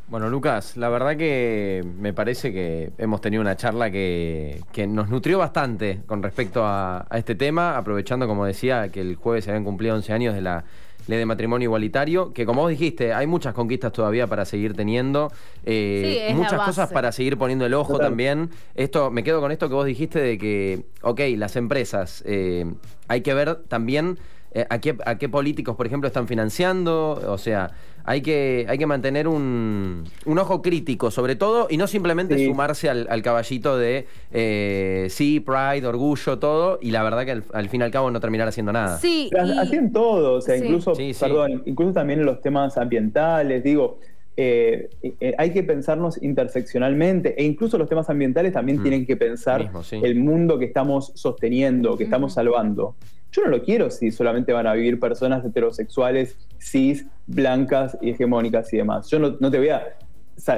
Bueno, 0.09 0.29
Lucas, 0.29 0.77
la 0.77 0.89
verdad 0.89 1.17
que 1.17 1.85
me 1.99 2.13
parece 2.13 2.53
que 2.53 2.93
hemos 2.99 3.21
tenido 3.21 3.41
una 3.41 3.57
charla 3.57 3.91
que, 3.91 4.61
que 4.73 4.87
nos 4.87 5.09
nutrió 5.09 5.39
bastante 5.39 6.01
con 6.07 6.23
respecto 6.23 6.65
a, 6.65 7.07
a 7.11 7.19
este 7.19 7.35
tema, 7.35 7.77
aprovechando, 7.77 8.29
como 8.29 8.45
decía, 8.45 8.89
que 8.91 9.01
el 9.01 9.17
jueves 9.17 9.45
se 9.45 9.51
habían 9.51 9.65
cumplido 9.65 9.97
11 9.97 10.13
años 10.13 10.35
de 10.35 10.43
la 10.43 10.65
ley 11.07 11.19
de 11.19 11.27
matrimonio 11.27 11.67
igualitario, 11.67 12.33
que 12.33 12.47
como 12.47 12.63
vos 12.63 12.71
dijiste, 12.71 13.13
hay 13.13 13.27
muchas 13.27 13.55
conquistas 13.55 13.93
todavía 13.93 14.27
para 14.27 14.45
seguir 14.45 14.75
teniendo, 14.75 15.31
eh, 15.65 16.03
Sí, 16.05 16.19
es 16.19 16.31
la 16.31 16.43
muchas 16.43 16.63
cosas 16.63 16.93
para 16.93 17.13
seguir 17.13 17.37
poniendo 17.37 17.67
el 17.67 17.75
ojo 17.75 17.95
Total. 17.95 18.09
también. 18.09 18.51
Esto, 18.75 19.11
me 19.11 19.23
quedo 19.23 19.41
con 19.41 19.53
esto 19.53 19.69
que 19.69 19.75
vos 19.75 19.87
dijiste 19.87 20.21
de 20.21 20.39
que, 20.39 20.85
ok, 21.03 21.21
las 21.37 21.57
empresas, 21.57 22.23
eh, 22.27 22.67
hay 23.09 23.21
que 23.21 23.35
ver 23.35 23.57
también 23.69 24.19
eh, 24.53 24.67
a, 24.71 24.79
qué, 24.79 24.97
a 25.05 25.19
qué 25.19 25.29
políticos, 25.29 25.77
por 25.77 25.87
ejemplo, 25.87 26.07
están 26.07 26.27
financiando, 26.27 27.23
o 27.27 27.39
sea, 27.39 27.73
hay 28.09 28.23
que, 28.23 28.65
hay 28.69 28.79
que 28.79 28.87
mantener 28.87 29.27
un, 29.27 30.05
un 30.25 30.39
ojo 30.39 30.63
crítico 30.63 31.11
sobre 31.11 31.35
todo 31.35 31.67
y 31.69 31.77
no 31.77 31.87
simplemente 31.89 32.39
Sí. 32.39 32.47
sumarse 32.47 32.89
al, 32.89 33.07
al 33.11 33.21
caballito 33.23 33.77
de 33.77 34.07
eh, 34.33 35.09
sí, 35.11 35.41
pride, 35.41 35.87
orgullo, 35.87 36.39
todo, 36.39 36.79
y 36.81 36.93
la 36.93 37.03
verdad 37.03 37.25
que 37.25 37.33
al, 37.33 37.45
al 37.53 37.69
fin 37.69 37.81
y 37.81 37.85
al 37.85 37.91
cabo 37.91 38.11
no 38.11 38.21
terminar 38.21 38.47
haciendo 38.49 38.73
nada. 38.73 38.99
Sí, 38.99 39.29
y- 39.33 39.37
Así 39.59 39.77
en 39.77 39.93
todo, 39.93 40.35
o 40.35 40.41
sea, 40.41 40.57
Sí. 40.57 40.65
incluso, 40.65 40.95
Sí, 40.95 41.13
sí. 41.13 41.21
perdón, 41.25 41.63
incluso 41.67 41.93
también 41.95 42.21
en 42.21 42.27
los 42.27 42.41
temas 42.41 42.77
ambientales, 42.79 43.63
digo, 43.65 43.99
eh, 44.37 44.91
eh, 45.19 45.35
hay 45.39 45.51
que 45.51 45.63
pensarnos 45.63 46.23
interseccionalmente 46.23 47.35
e 47.41 47.45
incluso 47.45 47.79
los 47.79 47.89
temas 47.89 48.09
ambientales 48.11 48.53
también 48.53 48.79
Mm. 48.79 48.83
tienen 48.83 49.07
que 49.07 49.17
pensar 49.17 49.63
Mismo, 49.63 49.83
sí. 49.83 49.99
el 50.03 50.15
mundo 50.17 50.59
que 50.59 50.67
estamos 50.67 51.11
sosteniendo, 51.15 51.97
que 51.97 52.05
estamos 52.05 52.35
salvando. 52.35 52.95
Yo 53.33 53.43
no 53.43 53.49
lo 53.49 53.63
quiero 53.63 53.91
si 53.91 54.11
solamente 54.11 54.53
van 54.53 54.67
a 54.67 54.73
vivir 54.75 54.99
personas 54.99 55.45
heterosexuales, 55.45 56.37
cis, 56.59 57.07
blancas 57.27 57.97
y 58.01 58.11
hegemónicas 58.11 58.73
y 58.73 58.79
demás. 58.79 59.09
Yo 59.11 59.19
no, 59.19 59.37
no 59.41 59.51
te 59.51 59.59
voy 59.59 59.69
a, 59.69 59.83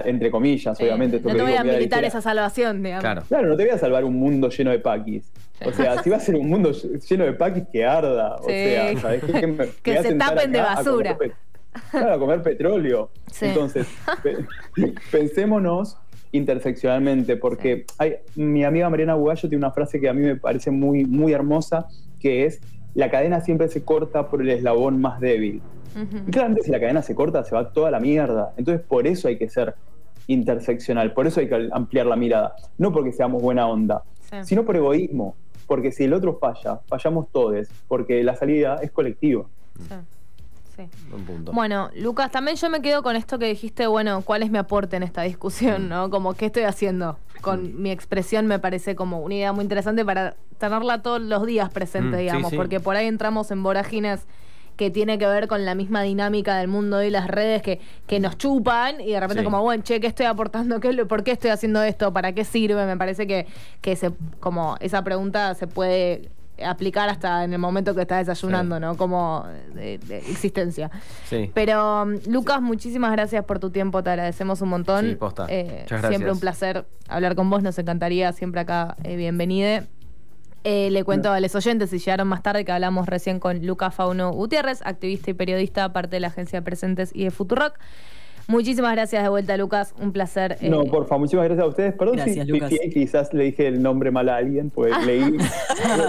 entre 0.04 0.30
comillas, 0.30 0.76
sí, 0.78 0.84
obviamente. 0.84 1.16
esto 1.16 1.28
no 1.28 1.34
te 1.34 1.42
voy 1.42 1.52
digo, 1.52 1.60
a 1.62 1.64
militar 1.64 2.04
esa 2.04 2.20
salvación, 2.20 2.82
digamos. 2.82 3.02
Claro. 3.02 3.22
Claro, 3.28 3.48
no 3.48 3.56
te 3.56 3.64
voy 3.64 3.72
a 3.72 3.78
salvar 3.78 4.04
un 4.04 4.14
mundo 4.16 4.48
lleno 4.50 4.70
de 4.70 4.78
paquis. 4.78 5.30
O 5.64 5.72
sea, 5.72 6.00
si 6.04 6.10
va 6.10 6.18
a 6.18 6.20
ser 6.20 6.36
un 6.36 6.48
mundo 6.48 6.70
lleno 6.72 7.24
de 7.24 7.32
paquis, 7.32 7.64
que 7.72 7.84
arda. 7.84 8.36
O 8.36 8.44
sea, 8.44 8.96
¿sabes 9.00 9.24
qué? 9.24 9.46
me- 9.46 9.46
me 9.64 9.68
Que 9.82 10.02
se 10.02 10.14
tapen 10.14 10.52
de 10.52 10.60
acá 10.60 10.72
a 10.72 10.74
basura. 10.76 11.14
comer 11.16 11.32
claro, 11.90 12.12
a 12.14 12.18
comer 12.18 12.42
petróleo. 12.42 13.10
Sí. 13.32 13.46
Entonces, 13.46 13.86
pe- 14.22 14.44
pensémonos 15.10 15.96
interseccionalmente, 16.30 17.36
porque 17.36 17.86
hay, 17.98 18.16
mi 18.36 18.62
amiga 18.64 18.88
Mariana 18.90 19.14
Bugallo 19.14 19.48
tiene 19.48 19.56
una 19.64 19.72
frase 19.72 19.98
que 20.00 20.08
a 20.08 20.12
mí 20.12 20.20
me 20.22 20.36
parece 20.36 20.70
muy, 20.70 21.04
muy 21.04 21.32
hermosa, 21.32 21.86
que 22.18 22.44
es, 22.46 22.60
la 22.94 23.10
cadena 23.10 23.40
siempre 23.40 23.68
se 23.68 23.84
corta 23.84 24.28
por 24.28 24.42
el 24.42 24.50
eslabón 24.50 25.00
más 25.00 25.20
débil. 25.20 25.62
Y 26.26 26.30
claramente 26.30 26.62
si 26.62 26.70
la 26.70 26.78
cadena 26.78 27.02
se 27.02 27.14
corta, 27.14 27.42
se 27.44 27.54
va 27.54 27.72
toda 27.72 27.90
la 27.90 27.98
mierda. 27.98 28.52
Entonces, 28.56 28.84
por 28.86 29.06
eso 29.06 29.26
hay 29.28 29.36
que 29.36 29.48
ser 29.48 29.74
interseccional, 30.28 31.12
por 31.12 31.26
eso 31.26 31.40
hay 31.40 31.48
que 31.48 31.68
ampliar 31.72 32.06
la 32.06 32.16
mirada. 32.16 32.54
No 32.76 32.92
porque 32.92 33.12
seamos 33.12 33.42
buena 33.42 33.66
onda, 33.66 34.02
Sí. 34.30 34.36
sino 34.44 34.64
por 34.64 34.76
egoísmo. 34.76 35.34
Porque 35.66 35.90
si 35.92 36.04
el 36.04 36.12
otro 36.12 36.38
falla, 36.38 36.80
fallamos 36.86 37.26
todos, 37.32 37.66
porque 37.88 38.22
la 38.22 38.36
salida 38.36 38.76
es 38.82 38.90
colectiva. 38.90 39.44
Sí. 39.76 39.94
Sí. 40.76 40.88
Buen 41.10 41.24
punto. 41.24 41.52
Bueno, 41.52 41.90
Lucas, 41.96 42.30
también 42.30 42.56
yo 42.56 42.70
me 42.70 42.80
quedo 42.80 43.02
con 43.02 43.16
esto 43.16 43.38
que 43.38 43.46
dijiste, 43.46 43.86
bueno, 43.88 44.22
¿cuál 44.24 44.44
es 44.44 44.50
mi 44.50 44.58
aporte 44.58 44.96
en 44.96 45.02
esta 45.02 45.22
discusión, 45.22 45.88
no? 45.88 46.08
Como, 46.08 46.34
¿qué 46.34 46.46
estoy 46.46 46.62
haciendo? 46.62 47.18
Con 47.40 47.80
mi 47.82 47.90
expresión 47.90 48.46
me 48.46 48.58
parece 48.58 48.94
como 48.96 49.20
una 49.20 49.34
idea 49.34 49.52
muy 49.52 49.62
interesante 49.62 50.04
para 50.04 50.36
tenerla 50.58 51.02
todos 51.02 51.20
los 51.20 51.46
días 51.46 51.70
presente, 51.70 52.16
Mm, 52.16 52.20
digamos, 52.20 52.50
sí. 52.50 52.56
porque 52.56 52.80
por 52.80 52.96
ahí 52.96 53.06
entramos 53.06 53.50
en 53.50 53.62
vorágines 53.62 54.26
que 54.76 54.90
tiene 54.90 55.18
que 55.18 55.26
ver 55.26 55.48
con 55.48 55.64
la 55.64 55.74
misma 55.74 56.02
dinámica 56.02 56.56
del 56.56 56.68
mundo 56.68 57.02
y 57.02 57.10
las 57.10 57.26
redes 57.26 57.62
que, 57.62 57.80
que 58.06 58.20
nos 58.20 58.38
chupan 58.38 59.00
y 59.00 59.10
de 59.10 59.18
repente 59.18 59.40
Sí. 59.40 59.44
como, 59.44 59.60
bueno, 59.60 59.82
che, 59.82 59.98
¿qué 60.00 60.06
estoy 60.06 60.26
aportando? 60.26 60.78
¿Qué, 60.78 61.04
¿Por 61.04 61.24
qué 61.24 61.32
estoy 61.32 61.50
haciendo 61.50 61.82
esto? 61.82 62.12
¿Para 62.12 62.32
qué 62.32 62.44
sirve? 62.44 62.86
Me 62.86 62.96
parece 62.96 63.26
que, 63.26 63.46
que 63.80 63.96
se, 63.96 64.12
como 64.38 64.76
esa 64.80 65.02
pregunta 65.02 65.54
se 65.56 65.66
puede 65.66 66.30
aplicar 66.64 67.08
hasta 67.08 67.44
en 67.44 67.52
el 67.52 67.58
momento 67.58 67.94
que 67.94 68.02
estás 68.02 68.26
desayunando, 68.26 68.78
¿no? 68.80 68.96
Como 68.96 69.44
de- 69.74 69.98
de 69.98 70.18
existencia. 70.18 70.90
Sí. 71.28 71.50
Pero, 71.54 72.02
um, 72.02 72.18
Lucas, 72.28 72.60
muchísimas 72.60 73.12
gracias 73.12 73.44
por 73.44 73.58
tu 73.58 73.70
tiempo, 73.70 74.02
te 74.02 74.10
agradecemos 74.10 74.60
un 74.60 74.68
montón. 74.70 75.04
Sí, 75.10 75.14
posta. 75.14 75.46
Eh, 75.48 75.64
Muchas 75.82 75.88
gracias. 76.00 76.08
Siempre 76.08 76.32
un 76.32 76.40
placer 76.40 76.86
hablar 77.08 77.34
con 77.34 77.48
vos, 77.50 77.62
nos 77.62 77.78
encantaría 77.78 78.32
siempre 78.32 78.60
acá, 78.60 78.96
eh, 79.04 79.16
bienvenide. 79.16 79.86
Eh, 80.64 80.90
le 80.90 81.04
cuento 81.04 81.32
a 81.32 81.38
los 81.40 81.54
oyentes, 81.54 81.90
si 81.90 81.98
llegaron 81.98 82.26
más 82.28 82.42
tarde, 82.42 82.64
que 82.64 82.72
hablamos 82.72 83.06
recién 83.06 83.38
con 83.38 83.64
Lucas 83.64 83.94
Fauno 83.94 84.32
Gutiérrez, 84.32 84.82
activista 84.84 85.30
y 85.30 85.34
periodista, 85.34 85.92
parte 85.92 86.16
de 86.16 86.20
la 86.20 86.26
agencia 86.28 86.62
Presentes 86.62 87.10
y 87.14 87.24
de 87.24 87.30
Futurock. 87.30 87.78
Muchísimas 88.50 88.92
gracias 88.92 89.22
de 89.22 89.28
vuelta, 89.28 89.58
Lucas. 89.58 89.94
Un 90.00 90.10
placer. 90.10 90.56
eh, 90.62 90.70
No, 90.70 90.82
porfa, 90.86 91.18
muchísimas 91.18 91.44
gracias 91.44 91.64
a 91.66 91.68
ustedes. 91.68 91.92
Perdón 91.94 92.16
Gracias, 92.16 92.46
si 92.46 92.50
Lucas. 92.52 92.70
pifié, 92.70 92.88
quizás 92.90 93.34
le 93.34 93.44
dije 93.44 93.66
el 93.66 93.82
nombre 93.82 94.10
mal 94.10 94.26
a 94.30 94.36
alguien, 94.36 94.70
pues 94.70 94.90
leí. 95.06 95.36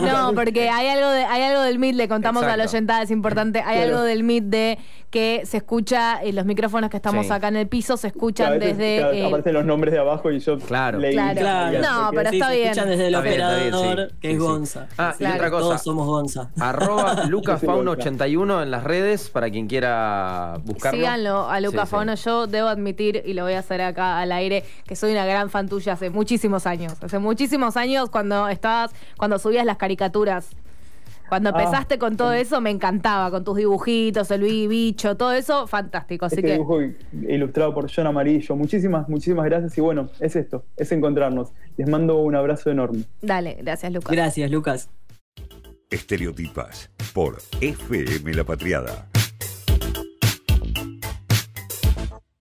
No, 0.02 0.34
porque 0.34 0.70
hay 0.70 0.88
algo, 0.88 1.10
de, 1.10 1.26
hay 1.26 1.42
algo 1.44 1.62
del 1.64 1.80
MIT, 1.80 1.96
le 1.96 2.08
contamos 2.08 2.44
a 2.44 2.48
la 2.48 2.54
Exacto. 2.64 2.78
oyentada, 2.78 3.02
es 3.04 3.12
importante, 3.12 3.60
hay 3.60 3.78
Claro. 3.80 3.90
algo 3.98 4.04
del 4.04 4.24
MIT 4.24 4.46
de 4.46 4.78
que 5.10 5.42
se 5.46 5.58
escucha, 5.58 6.22
eh, 6.22 6.32
los 6.34 6.46
micrófonos 6.46 6.90
que 6.92 6.98
estamos 6.98 7.26
Sí. 7.26 7.32
acá 7.32 7.48
en 7.48 7.56
el 7.56 7.68
piso 7.68 7.98
se 7.98 8.08
A 8.08 8.10
escuchan 8.12 8.60
veces, 8.60 8.78
desde... 8.78 8.98
claro, 9.00 9.14
eh, 9.14 9.26
aparecen 9.26 9.54
los 9.54 9.66
nombres 9.66 9.92
de 9.94 10.00
abajo 10.00 10.30
y 10.32 10.40
yo 10.40 10.60
Claro. 10.60 11.00
leí. 11.00 11.14
Claro. 11.14 11.40
Claro. 11.40 11.80
No, 11.82 12.02
porque- 12.06 12.16
pero 12.18 12.30
Sí, 12.30 12.36
está 12.38 12.48
se 12.50 12.56
bien. 12.56 12.68
escuchan 12.70 12.90
desde 12.90 13.08
el 13.08 13.14
Está 13.16 13.22
bien, 13.24 13.34
está 13.42 13.56
bien, 13.56 13.74
operador, 13.74 14.10
sí. 14.10 14.16
que 14.22 14.28
Sí, 14.28 14.34
es 14.36 14.40
sí. 14.40 14.48
Gonza. 14.48 14.88
Ah, 15.00 15.14
y 15.16 15.18
Claro. 15.18 15.36
otra 15.36 15.50
cosa. 15.50 15.64
Todos 15.66 15.82
somos 15.84 16.06
Gonza. 16.08 16.50
Arroba 16.60 17.24
LucasFauno81 17.28 18.62
en 18.64 18.72
las 18.72 18.84
redes 18.84 19.30
para 19.30 19.50
quien 19.50 19.68
quiera 19.68 20.58
buscarlo. 20.64 21.00
Síganlo 21.00 21.50
a 21.50 21.60
Lucas 21.60 21.82
Sí, 21.82 21.88
sí. 21.88 21.92
Fauno. 21.92 22.14
Yo 22.16 22.48
debo 22.48 22.68
admitir, 22.68 23.24
y 23.26 23.34
lo 23.34 23.44
voy 23.44 23.54
a 23.54 23.60
hacer 23.60 23.82
acá 23.82 24.20
al 24.20 24.32
aire, 24.32 24.64
que 24.86 24.96
soy 24.96 25.12
una 25.12 25.26
gran 25.26 25.50
fan 25.50 25.68
tuya 25.70 25.94
hace 25.94 26.10
muchísimos 26.10 26.68
años. 26.68 26.94
Hace 27.02 27.20
muchísimos 27.20 27.78
años 27.78 28.10
cuando 28.10 28.48
estabas, 28.48 28.92
cuando 29.18 29.40
subías 29.40 29.66
las 29.66 29.78
caricaturas. 29.78 30.50
Cuando 31.30 31.50
Ah. 31.54 31.60
empezaste 31.62 31.98
con 32.00 32.18
todo 32.18 32.34
eso, 32.34 32.60
me 32.62 32.70
encantaba, 32.72 33.32
con 33.32 33.44
tus 33.44 33.56
dibujitos, 33.58 34.30
el 34.32 34.42
bi- 34.42 34.68
bicho, 34.68 35.16
todo 35.16 35.32
eso, 35.32 35.68
fantástico. 35.68 36.26
Así 36.26 36.36
Este 36.36 36.48
que 36.48 36.54
dibujo 36.54 36.80
ilustrado 37.28 37.74
por 37.74 37.90
John 37.94 38.08
Amarillo. 38.08 38.56
Muchísimas, 38.56 39.08
muchísimas 39.08 39.46
gracias. 39.46 39.78
Y 39.78 39.82
bueno, 39.82 40.10
es 40.20 40.36
esto, 40.36 40.66
es 40.76 40.92
encontrarnos. 40.92 41.50
Les 41.78 41.88
mando 41.88 42.18
un 42.18 42.36
abrazo 42.36 42.70
enorme. 42.72 43.04
dale, 43.22 43.58
gracias 43.62 43.94
Lucas. 43.94 44.12
Gracias, 44.12 44.52
Lucas. 44.52 44.90
Estereotipas 45.90 46.92
por 47.14 47.38
FM 47.62 48.34
La 48.34 48.44
Patriada. 48.44 49.08